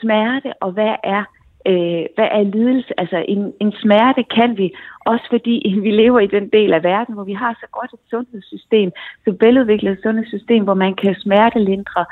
[0.00, 1.22] smerte, og hvad er,
[1.66, 3.00] øh, hvad er lidelse?
[3.00, 4.66] Altså en, en smerte kan vi,
[5.06, 8.04] også fordi vi lever i den del af verden, hvor vi har så godt et
[8.10, 8.90] sundhedssystem,
[9.24, 12.04] så veludviklet sundhedssystem, hvor man kan smertelindre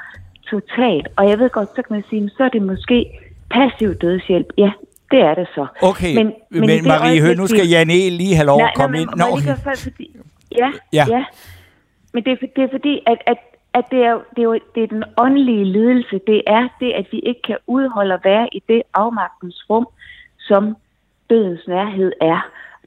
[0.51, 1.09] totalt.
[1.17, 2.99] Og jeg ved godt, så kan man sige, så er det måske
[3.51, 4.47] passiv dødshjælp.
[4.59, 4.71] Ja,
[5.11, 5.67] det er det så.
[5.83, 8.11] Okay, men, men, men Marie Høgh, nu skal Jan E.
[8.11, 9.09] lige have lov at komme ind.
[9.17, 9.77] Nå, okay.
[9.77, 10.17] fordi,
[10.59, 11.25] ja, ja, ja.
[12.13, 13.39] Men det er, det er fordi, at, at
[13.75, 16.21] at det er, det, er jo, det er den åndelige lidelse.
[16.27, 19.87] Det er det, at vi ikke kan udholde at være i det afmagtens rum,
[20.39, 20.77] som
[21.31, 22.41] dødens nærhed er.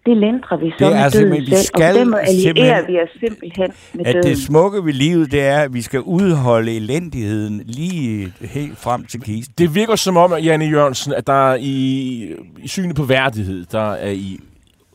[0.06, 3.10] Det lindrer vi så det med døden selv, og på den måde allierer vi os
[3.20, 4.28] simpelthen med at døden.
[4.28, 9.22] det smukke ved livet, det er, at vi skal udholde elendigheden lige helt frem til
[9.22, 9.54] kisten.
[9.58, 13.92] Det virker som om, Janne Jørgensen, at der er i, i synet på værdighed, der
[13.92, 14.40] er I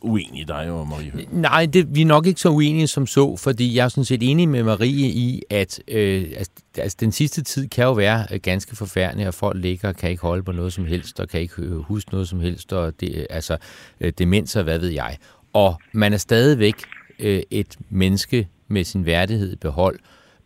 [0.02, 1.40] uenige, dig og Marie Høgh.
[1.40, 4.30] Nej, det, vi er nok ikke så uenige som så, fordi jeg er sådan set
[4.30, 6.32] enig med Marie i, at øh,
[6.76, 10.10] altså, den sidste tid kan jo være øh, ganske forfærdelig, og folk ligger og kan
[10.10, 13.00] ikke holde på noget som helst, og kan ikke øh, huske noget som helst, og
[13.00, 13.56] det, øh, altså,
[14.00, 15.16] øh, demens og hvad ved jeg.
[15.52, 16.74] Og man er stadigvæk
[17.18, 19.98] øh, et menneske med sin værdighed i behold.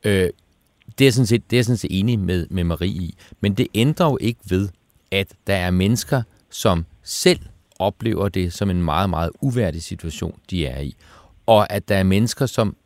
[0.05, 0.31] Øh,
[0.99, 3.17] det er sådan set, det er sådan set enig med, med Marie i.
[3.41, 4.69] Men det ændrer jo ikke ved,
[5.11, 7.41] at der er mennesker, som selv
[7.79, 10.95] oplever det som en meget, meget uværdig situation, de er i.
[11.47, 12.77] Og at der er mennesker, som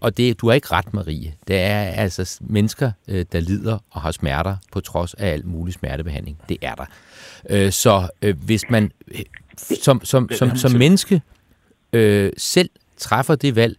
[0.00, 1.34] og det, du har ikke ret, Marie.
[1.48, 5.74] Det er altså mennesker, øh, der lider og har smerter på trods af alt mulig
[5.74, 6.38] smertebehandling.
[6.48, 6.84] Det er der.
[7.50, 8.92] Øh, så øh, hvis man
[9.82, 11.22] som, som, som, som menneske
[11.92, 13.76] øh, selv træffer det valg,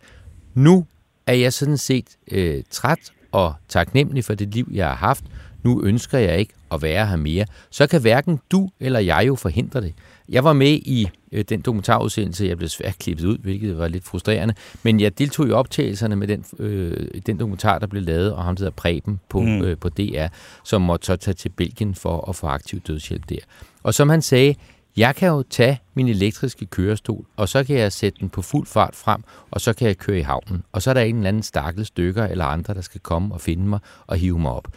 [0.53, 0.86] nu
[1.28, 5.24] er jeg sådan set øh, træt og taknemmelig for det liv, jeg har haft.
[5.63, 9.35] Nu ønsker jeg ikke at være her mere, så kan hverken du eller jeg jo
[9.35, 9.93] forhindre det.
[10.29, 14.03] Jeg var med i øh, den dokumentarudsendelse, jeg blev svært klippet ud, hvilket var lidt
[14.03, 14.53] frustrerende,
[14.83, 18.55] men jeg deltog i optagelserne med den, øh, den dokumentar, der blev lavet, og ham
[18.55, 19.61] der Preben på, mm.
[19.61, 20.27] øh, på DR,
[20.63, 23.39] som måtte så tage til Belgien for at få aktiv dødshjælp der.
[23.83, 24.55] Og som han sagde,
[24.97, 28.67] jeg kan jo tage min elektriske kørestol, og så kan jeg sætte den på fuld
[28.67, 30.63] fart frem, og så kan jeg køre i havnen.
[30.71, 33.41] Og så er der en eller anden stakkels stykker eller andre, der skal komme og
[33.41, 34.67] finde mig og hive mig op.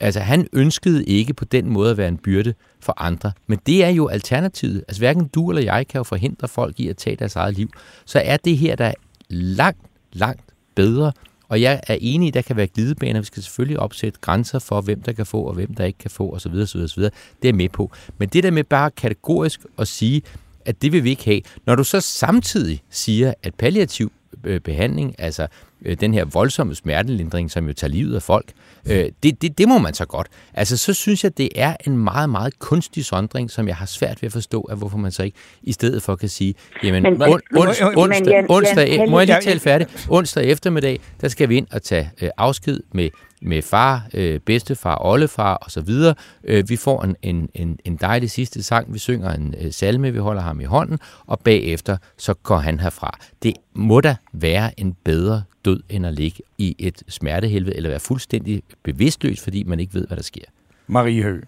[0.00, 3.32] Altså, han ønskede ikke på den måde at være en byrde for andre.
[3.46, 4.84] Men det er jo alternativet.
[4.88, 7.70] Altså, hverken du eller jeg kan jo forhindre folk i at tage deres eget liv.
[8.04, 8.94] Så er det her, der er
[9.28, 9.80] langt,
[10.12, 10.42] langt
[10.74, 11.12] bedre.
[11.48, 13.20] Og jeg er enig, der kan være glidebaner.
[13.20, 16.10] Vi skal selvfølgelig opsætte grænser for, hvem der kan få, og hvem der ikke kan
[16.10, 16.54] få, osv.
[16.54, 17.02] osv., osv.
[17.02, 17.10] Det er
[17.42, 17.90] jeg med på.
[18.18, 20.22] Men det der med bare kategorisk at sige,
[20.64, 21.40] at det vil vi ikke have.
[21.66, 24.12] Når du så samtidig siger, at palliativ
[24.44, 25.46] øh, behandling, altså
[25.84, 28.52] øh, den her voldsomme smertelindring, som jo tager livet af folk,
[28.90, 30.26] øh, det, det, det må man så godt.
[30.54, 34.22] Altså, så synes jeg, det er en meget, meget kunstig sondring, som jeg har svært
[34.22, 37.22] ved at forstå, at hvorfor man så ikke i stedet for kan sige, jamen, men,
[37.22, 39.86] on, ons, men, onsdag, onsdag, må jeg lige tale?
[40.08, 43.10] Onsdag eftermiddag, der skal vi ind og tage øh, afsked med
[43.42, 46.14] med far, øh, bedstefar, oldefar og så videre.
[46.44, 50.12] Øh, vi får en, en, en, en dejlig sidste sang, vi synger en øh, salme,
[50.12, 53.18] vi holder ham i hånden, og bagefter så går han herfra.
[53.42, 58.06] Det må da være en bedre død, end at ligge i et smertehelvede, eller være
[58.10, 60.46] fuldstændig bevidstløs, fordi man ikke ved, hvad der sker.
[60.86, 61.42] Marie Høgh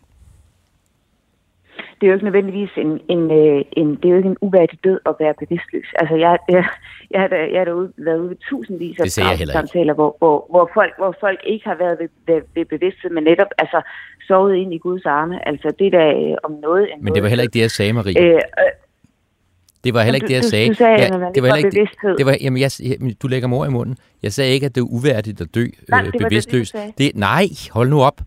[2.01, 4.79] det er jo ikke nødvendigvis en, en, øh, en, det er jo ikke en uværdig
[4.85, 5.89] død at være bevidstløs.
[6.01, 6.65] Altså, jeg, jeg,
[7.11, 9.11] jeg, har, da, jeg har da ude, været ude ved tusindvis af
[9.59, 13.25] samtaler, hvor, hvor, hvor, folk, hvor folk ikke har været ved, ved, ved bevidsthed, men
[13.25, 13.83] netop altså,
[14.29, 15.49] sovet ind i Guds arme.
[15.49, 16.89] Altså, det der øh, om noget...
[17.01, 18.21] Men det var heller ikke det, jeg sagde, Marie.
[18.21, 18.41] Øh, øh,
[19.89, 20.67] det var heller ikke det, jeg sagde.
[20.67, 22.71] Du, du sagde, ja, det var heller ikke det, det var, jamen, jeg,
[23.23, 23.97] du lægger mor i munden.
[24.23, 26.73] Jeg sagde ikke, at det er uværdigt at dø nej, øh, bevidstløst.
[26.73, 28.21] Det, det, nej, hold nu op.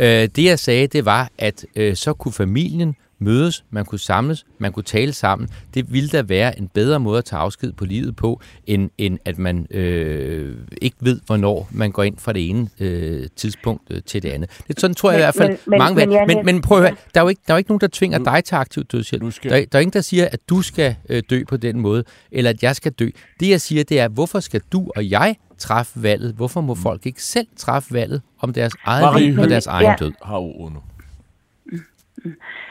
[0.00, 4.46] Øh, det, jeg sagde, det var, at øh, så kunne familien mødes, man kunne samles,
[4.58, 5.48] man kunne tale sammen.
[5.74, 9.18] Det ville da være en bedre måde at tage afsked på livet på, end, end
[9.24, 14.02] at man øh, ikke ved, hvornår man går ind fra det ene øh, tidspunkt øh,
[14.06, 14.50] til det andet.
[14.68, 16.84] Det sådan tror jeg men, i hvert fald men, mange men, men, men, prøv at
[16.84, 18.84] høre, der er jo ikke, der er jo ikke nogen, der tvinger dig til aktiv
[18.84, 19.32] dødshjælp.
[19.32, 19.50] Skal...
[19.50, 22.50] Der, der er ingen, der siger, at du skal øh, dø på den måde, eller
[22.50, 23.08] at jeg skal dø.
[23.40, 26.34] Det jeg siger, det er, hvorfor skal du og jeg træffe valget?
[26.34, 30.12] Hvorfor må folk ikke selv træffe valget om deres eget liv og deres egen død?
[30.22, 30.80] Har nu.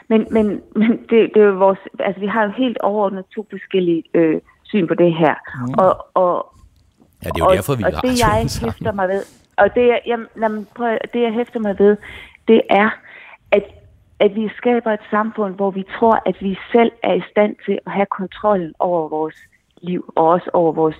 [0.08, 3.48] Men, men, men det, det er jo vores, altså vi har jo helt overordnet to
[3.50, 5.36] forskellige øh, syn på det her.
[5.68, 5.74] Mm.
[5.74, 6.54] Og, og,
[7.24, 9.24] ja, det er jo derfor, vi og, og det, jeg hæfter mig ved,
[9.58, 10.02] og det, jeg,
[10.38, 11.98] jamen, prøv, det, jeg hæfter mig ved,
[12.48, 12.90] det er,
[13.52, 13.64] at,
[14.20, 17.80] at vi skaber et samfund, hvor vi tror, at vi selv er i stand til
[17.86, 19.36] at have kontrollen over vores
[19.82, 20.98] liv, og også over vores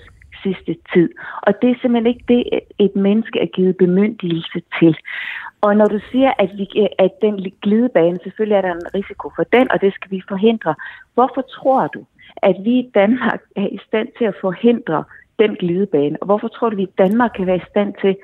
[0.48, 1.10] sidste tid.
[1.42, 2.42] Og det er simpelthen ikke det,
[2.80, 4.98] et menneske er givet bemyndigelse til.
[5.62, 9.44] Og når du siger, at, vi, at den glidebane, selvfølgelig er der en risiko for
[9.44, 10.76] den, og det skal vi forhindre.
[11.14, 12.06] Hvorfor tror du,
[12.38, 15.04] at vi i Danmark er i stand til at forhindre
[15.40, 16.18] den glidebane?
[16.22, 18.16] Og hvorfor tror du, at vi i Danmark kan være i stand til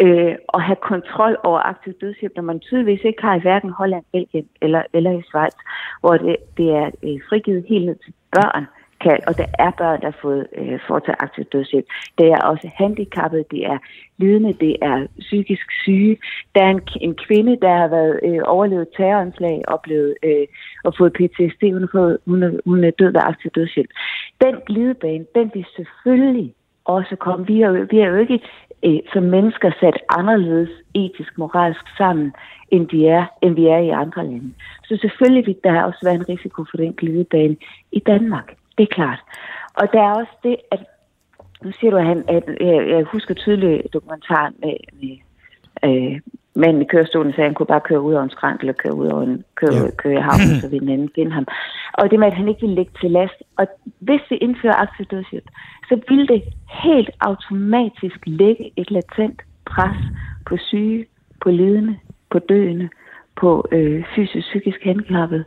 [0.00, 4.04] øh, at have kontrol over aktiv dødshjælp, når man tydeligvis ikke har i hverken Holland,
[4.12, 5.56] Belgien eller, eller i Schweiz,
[6.00, 8.66] hvor det, det er øh, frigivet helt ned til børn
[9.06, 11.86] kan, og der er børn, der har fået øh, foretaget aktiv dødshjælp.
[12.18, 13.78] Det er også handicappede, det er
[14.18, 16.18] lidende, det er psykisk syge.
[16.54, 20.46] Der er en, en kvinde, der har været øh, overlevet terroranslag og, blevet, øh,
[20.84, 23.90] og fået PTSD, hun er, fået, hun, er, hun er død af aktiv dødshjælp.
[24.44, 26.54] Den glidebane, den vil selvfølgelig
[26.84, 27.46] også komme.
[27.46, 28.40] Vi har, vi har jo ikke
[28.84, 32.32] øh, som mennesker sat anderledes etisk, moralsk sammen,
[32.70, 34.52] end, de er, end vi er i andre lande.
[34.84, 37.56] Så selvfølgelig vil der også være en risiko for den glidebane
[37.92, 38.48] i Danmark.
[38.78, 39.20] Det er klart.
[39.74, 40.80] Og der er også det, at
[41.64, 45.16] nu siger du, at, han, at jeg, jeg husker tydeligt dokumentaren med, med
[45.84, 46.20] øh,
[46.54, 48.94] manden i kørestolen, sagde, at han kunne bare køre ud over en skrænt, eller køre
[48.94, 49.90] ud over en køre, ja.
[49.96, 51.46] køre i havnen, så vi den anden finde ham.
[51.92, 53.38] Og det med, at han ikke ville lægge til last.
[53.56, 53.66] Og
[53.98, 55.48] hvis vi indfører aktiv dødshjælp,
[55.88, 56.42] så vil det
[56.84, 59.96] helt automatisk lægge et latent pres
[60.46, 61.06] på syge,
[61.40, 61.96] på lidende,
[62.30, 62.88] på døende,
[63.36, 65.44] på øh, fysisk psykisk handicappede,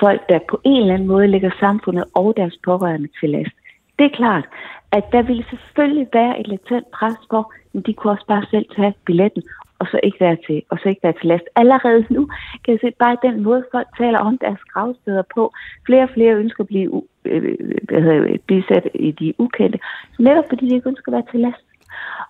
[0.00, 3.54] folk, der på en eller anden måde lægger samfundet og deres pårørende til last.
[3.98, 4.44] Det er klart,
[4.92, 8.66] at der ville selvfølgelig være et latent pres på, men de kunne også bare selv
[8.76, 9.42] tage billetten,
[9.78, 11.44] og så ikke være til, og så ikke være til last.
[11.56, 12.28] Allerede nu
[12.64, 15.52] kan jeg se bare den måde, folk taler om deres gravsteder på.
[15.86, 17.56] Flere og flere ønsker at blive, øh,
[17.88, 19.78] hvad hedder, blive sat i de ukendte,
[20.18, 21.64] netop fordi de ikke ønsker at være til last.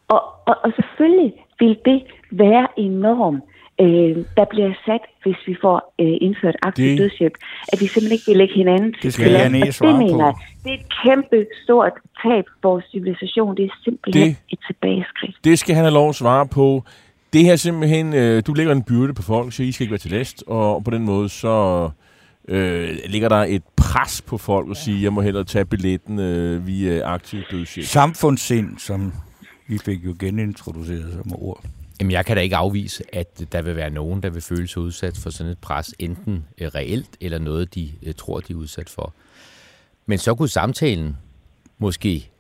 [0.08, 3.44] Og, og, og selvfølgelig vil det være enormt
[3.82, 7.36] øh, der bliver sat, hvis vi får øh, indført aktiv det, dødshjælp,
[7.72, 10.70] at vi simpelthen ikke vil lægge hinanden til det skal jeg det mener jeg, det
[10.70, 13.56] er et kæmpe stort tab for vores civilisation.
[13.56, 15.36] Det er simpelthen det, et tilbageskridt.
[15.44, 16.84] Det skal han have lov at svare på
[17.32, 19.98] det her simpelthen, øh, du lægger en byrde på folk, så I skal ikke være
[19.98, 21.90] til last, og på den måde så
[22.48, 26.66] øh, ligger der et pres på folk og sige, jeg må hellere tage billetten øh,
[26.66, 27.86] via aktiv dødshjælp.
[27.88, 29.12] Samfundssind, som
[29.68, 31.64] vi fik jo genintroduceret som ord.
[32.00, 34.82] Jamen, jeg kan da ikke afvise, at der vil være nogen, der vil føle sig
[34.82, 38.56] udsat for sådan et pres, enten øh, reelt eller noget, de øh, tror, de er
[38.56, 39.14] udsat for.
[40.06, 41.16] Men så kunne samtalen
[41.78, 42.30] måske,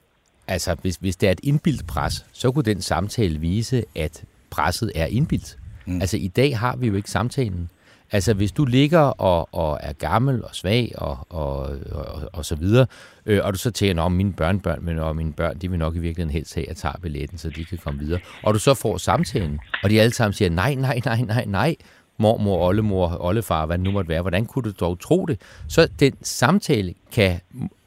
[0.46, 4.92] altså hvis, hvis det er et indbildt pres, så kunne den samtale vise, at presset
[4.94, 5.58] er indbildt.
[5.86, 6.00] Mm.
[6.00, 7.70] Altså i dag har vi jo ikke samtalen.
[8.12, 11.56] Altså hvis du ligger og, og er gammel og svag og, og,
[11.92, 12.86] og, og så videre,
[13.26, 15.96] øh, og du så tænker, om mine børnebørn, men og mine børn, de vil nok
[15.96, 18.20] i virkeligheden helst have, at jeg tager billetten, så de kan komme videre.
[18.42, 21.76] Og du så får samtalen, og de alle sammen siger, nej, nej, nej, nej, nej,
[22.18, 25.40] mormor, oldemor, oldefar, hvad det nu måtte være, hvordan kunne du dog tro det?
[25.68, 27.40] Så den samtale kan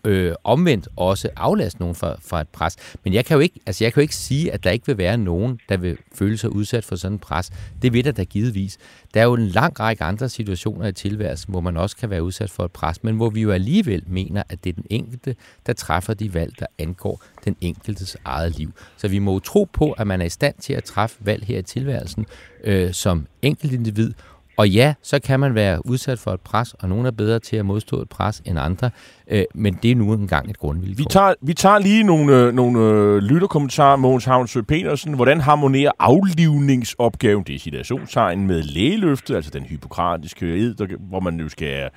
[0.05, 2.75] øh, omvendt også aflaste nogen fra, fra et pres.
[3.03, 4.97] Men jeg kan, jo ikke, altså jeg kan jo ikke sige, at der ikke vil
[4.97, 7.51] være nogen, der vil føle sig udsat for sådan en pres.
[7.81, 8.77] Det vil der da givetvis.
[9.13, 12.23] Der er jo en lang række andre situationer i tilværelsen, hvor man også kan være
[12.23, 15.35] udsat for et pres, men hvor vi jo alligevel mener, at det er den enkelte,
[15.65, 18.71] der træffer de valg, der angår den enkeltes eget liv.
[18.97, 21.45] Så vi må jo tro på, at man er i stand til at træffe valg
[21.45, 22.25] her i tilværelsen
[22.63, 24.13] øh, som enkelt individ,
[24.57, 27.55] og ja, så kan man være udsat for et pres, og nogen er bedre til
[27.55, 28.89] at modstå et pres end andre,
[29.27, 30.97] øh, men det er nu engang et grundvilkår.
[30.97, 33.95] Vi tager, vi tager lige nogle, øh, nogle øh, lytterkommentarer.
[33.95, 40.73] Mogens Havnsø Petersen, hvordan harmonerer aflivningsopgaven, det er situationstegn, med lægeløftet, altså den hypokratiske ed,
[40.75, 41.89] der, hvor man jo skal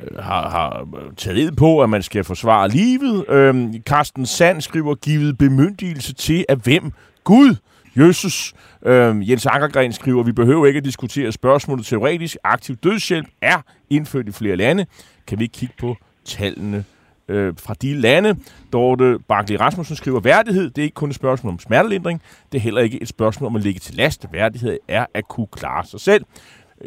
[0.00, 0.86] øh, har, har
[1.16, 3.24] taget ed på, at man skal forsvare livet.
[3.28, 6.92] Øh, Carsten Sand skriver, givet bemyndigelse til at hvem?
[7.24, 7.56] Gud!
[7.96, 8.54] Jesus.
[8.86, 12.36] Øh, Jens Ankergren skriver, vi behøver ikke at diskutere spørgsmålet teoretisk.
[12.44, 14.86] Aktiv dødshjælp er indført i flere lande.
[15.26, 16.84] Kan vi ikke kigge på tallene
[17.28, 18.36] øh, fra de lande?
[18.72, 22.22] Dorte Barkley Rasmussen skriver, værdighed, det er ikke kun et spørgsmål om smertelindring.
[22.52, 24.26] Det er heller ikke et spørgsmål om at ligge til last.
[24.32, 26.24] Værdighed er at kunne klare sig selv.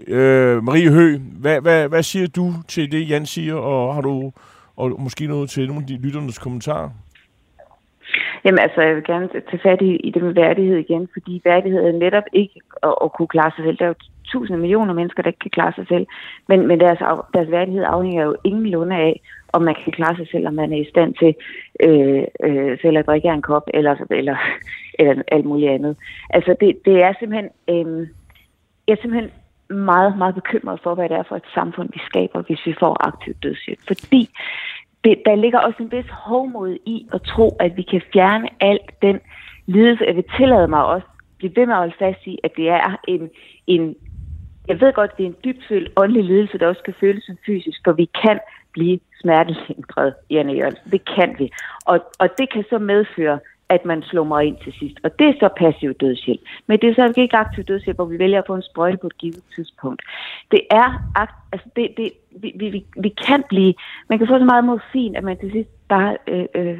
[0.07, 4.31] Øh, Marie Hø, hvad, hvad, hvad siger du til det, Jan siger, og har du
[4.77, 6.89] og måske noget til nogle af de lytternes kommentarer?
[8.45, 11.87] Jamen altså, jeg vil gerne tage fat i, i det med værdighed igen, fordi værdighed
[11.87, 13.77] er netop ikke at, at kunne klare sig selv.
[13.77, 13.95] Der er jo
[14.25, 16.05] tusinder millioner mennesker, der ikke kan klare sig selv,
[16.47, 16.99] men, men deres,
[17.33, 19.21] deres værdighed afhænger jo ingenlunde af,
[19.53, 21.35] om man kan klare sig selv, om man er i stand til
[21.83, 24.37] øh, øh, selv at drikke en kop, eller, eller,
[24.99, 25.97] eller alt muligt andet.
[26.29, 27.49] Altså, det, det er simpelthen...
[27.69, 28.07] Øh,
[28.87, 29.31] jeg er simpelthen
[29.69, 33.07] meget, meget bekymret for, hvad det er for et samfund, vi skaber, hvis vi får
[33.07, 33.79] aktiv dødshjælp.
[33.87, 34.29] Fordi
[35.03, 38.91] det, der ligger også en vis hovmod i at tro, at vi kan fjerne alt
[39.01, 39.19] den
[39.65, 40.03] lidelse.
[40.05, 42.99] Jeg vil tillade mig også blive ved med at holde fast i, at det er
[43.07, 43.29] en,
[43.67, 43.95] en
[44.67, 47.79] jeg ved godt, det er en dybfølt åndelig lidelse, der også kan føles som fysisk,
[47.83, 48.39] for vi kan
[48.71, 50.91] blive smertelindret, Janne Jørgensen.
[50.91, 51.51] Det kan vi.
[51.85, 53.39] Og, og det kan så medføre,
[53.69, 54.97] at man slumrer ind til sidst.
[55.03, 56.41] Og det er så passiv dødshjælp.
[56.67, 59.07] Men det er så ikke aktiv dødshjælp, hvor vi vælger at få en sprøjte på
[59.07, 60.01] et givet tidspunkt.
[60.51, 60.89] Det er,
[61.51, 62.11] altså det, det,
[62.41, 63.73] vi, vi, vi kan blive,
[64.09, 66.79] man kan få så meget morfin, at man til sidst bare øh, øh,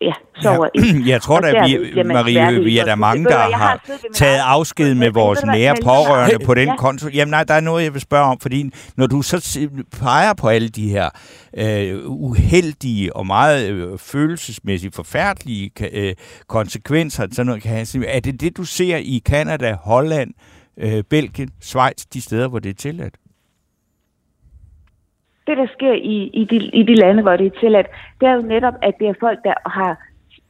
[0.00, 1.04] ja, sover ja, ind.
[1.12, 3.80] Jeg tror da, vi, Marie, vi er der mange, der har, har
[4.14, 6.76] taget afsked med vores nære pårørende på den ja.
[6.76, 7.08] konto.
[7.08, 9.68] Jamen nej, der er noget, jeg vil spørge om, fordi når du så
[10.00, 11.08] peger på alle de her
[11.56, 16.14] øh, uheldige og meget øh, følelsesmæssigt forfærdelige øh,
[16.48, 20.30] konsekvenser, sådan noget kan have, er det det, du ser i Kanada, Holland,
[20.78, 23.14] øh, Belgien, Schweiz, de steder, hvor det er tilladt?
[25.50, 27.86] Det, der sker i, i, de, i de lande, hvor det er tilladt,
[28.20, 29.92] det er jo netop, at det er folk, der har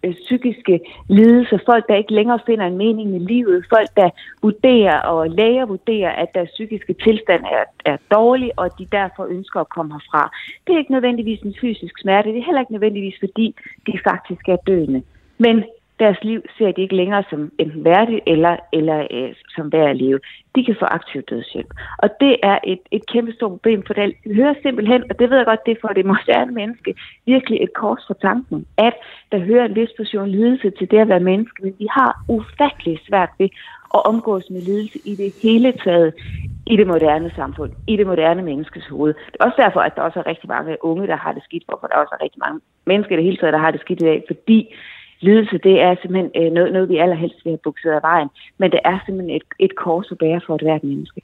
[0.04, 4.10] øh, psykiske lidelser, folk, der ikke længere finder en mening i livet, folk, der
[4.42, 9.24] vurderer og læger vurderer, at deres psykiske tilstand er, er dårlig, og at de derfor
[9.36, 10.36] ønsker at komme herfra.
[10.66, 13.54] Det er ikke nødvendigvis en fysisk smerte, det er heller ikke nødvendigvis, fordi
[13.86, 15.02] de faktisk er døende.
[15.38, 15.64] Men
[16.02, 19.96] deres liv ser de ikke længere som enten værdigt eller, eller øh, som værd at
[19.96, 20.20] leve.
[20.54, 21.70] De kan få aktiv dødshjælp.
[21.98, 25.36] Og det er et, et kæmpe stort problem, for det hører simpelthen, og det ved
[25.36, 26.94] jeg godt, det er for det moderne menneske,
[27.26, 28.94] virkelig et kors for tanken, at
[29.32, 33.00] der hører en vis portion lidelse til det at være menneske, men vi har ufattelig
[33.08, 33.48] svært ved
[33.94, 36.14] at omgås med lidelse i det hele taget
[36.66, 39.14] i det moderne samfund, i det moderne menneskes hoved.
[39.32, 41.64] Det er også derfor, at der også er rigtig mange unge, der har det skidt,
[41.68, 44.02] hvorfor der også er rigtig mange mennesker i det hele taget, der har det skidt
[44.02, 44.74] i dag, fordi
[45.20, 48.28] lidelse, det er simpelthen øh, noget, noget, vi allerhelst vil have bukset af vejen.
[48.58, 51.20] Men det er simpelthen et, et kors at bære for et hvert menneske.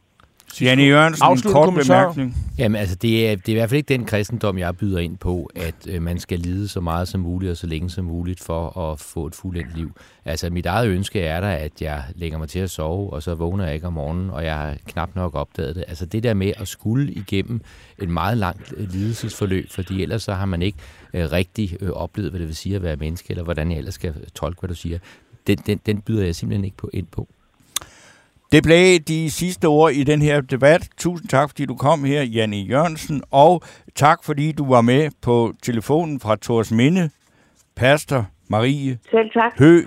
[0.61, 2.36] Janne Jørgensen, en kort bemærkning.
[2.59, 5.16] Jamen altså, det er, det er i hvert fald ikke den kristendom, jeg byder ind
[5.16, 8.40] på, at øh, man skal lide så meget som muligt og så længe som muligt
[8.40, 9.92] for at få et fuldendt liv.
[10.24, 13.34] Altså, mit eget ønske er der, at jeg lægger mig til at sove, og så
[13.34, 15.84] vågner jeg ikke om morgenen, og jeg har knap nok opdaget det.
[15.88, 17.61] Altså, det der med at skulle igennem
[17.99, 20.78] et meget langt øh, lidelsesforløb, fordi ellers så har man ikke
[21.14, 23.94] øh, rigtig øh, oplevet, hvad det vil sige at være menneske, eller hvordan jeg ellers
[23.94, 24.99] skal tolke, hvad du siger.
[25.47, 27.28] Den, den, den byder jeg simpelthen ikke på ind på.
[28.53, 30.88] Det blev de sidste ord i den her debat.
[30.99, 33.62] Tusind tak, fordi du kom her, Janne Jørgensen, og
[33.94, 37.11] tak, fordi du var med på telefonen fra Tors Minde,
[37.76, 39.53] Pastor Marie Selv tak.
[39.59, 39.82] Hø.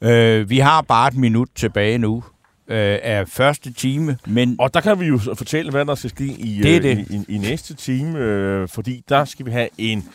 [0.10, 2.24] øh, vi har bare et minut tilbage nu
[2.68, 6.24] øh, af første time, men Og der kan vi jo fortælle, hvad der skal ske
[6.24, 6.98] i, Det øh, det.
[7.10, 10.08] i, i, i næste time, øh, fordi der skal vi have en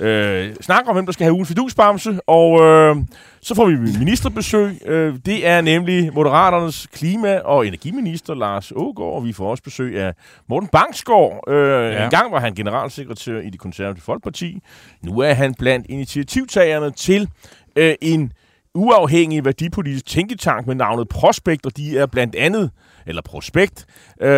[0.00, 2.96] øh, snak om, hvem der skal have ugens fidusbamse, og øh,
[3.42, 4.78] så får vi ministerbesøg.
[4.86, 9.98] Øh, det er nemlig Moderaternes klima- og energiminister, Lars Ågaard, og vi får også besøg
[9.98, 10.14] af
[10.48, 11.44] Morten Bangsgaard.
[11.48, 12.04] Øh, Ja.
[12.04, 14.58] En gang var han generalsekretær i det konservative folkeparti.
[15.02, 17.28] Nu er han blandt initiativtagerne til
[17.76, 18.32] øh, en
[18.74, 22.70] uafhængig værdipolitisk tænketank med navnet Prospekt, og de er blandt andet,
[23.06, 23.86] eller Prospekt,
[24.22, 24.28] øh,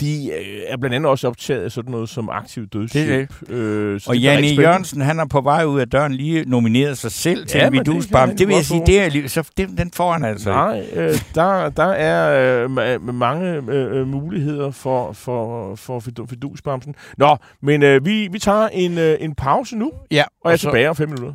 [0.00, 3.50] de øh, er blandt andet også optaget af sådan noget som aktiv dødshjælp.
[3.50, 4.46] Øh, så Og det Janne.
[4.46, 7.72] Jørgensen, han er på vej ud af døren lige nomineret sig selv til Ja, en
[7.72, 10.50] det Det vil jeg godt sige, det er, lige- så det, den får han altså.
[10.50, 16.94] Nej, øh, der, der er øh, ma- mange øh, øh, muligheder for, for, for fidusbamsen.
[17.18, 20.56] Nå, men øh, vi, vi tager en, øh, en pause nu, Ja, og jeg er
[20.56, 21.34] så- tilbage om fem minutter.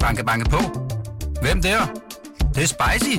[0.00, 0.58] Banke, banke på.
[1.42, 1.78] Hvem der?
[2.38, 3.18] Det, det er spicy.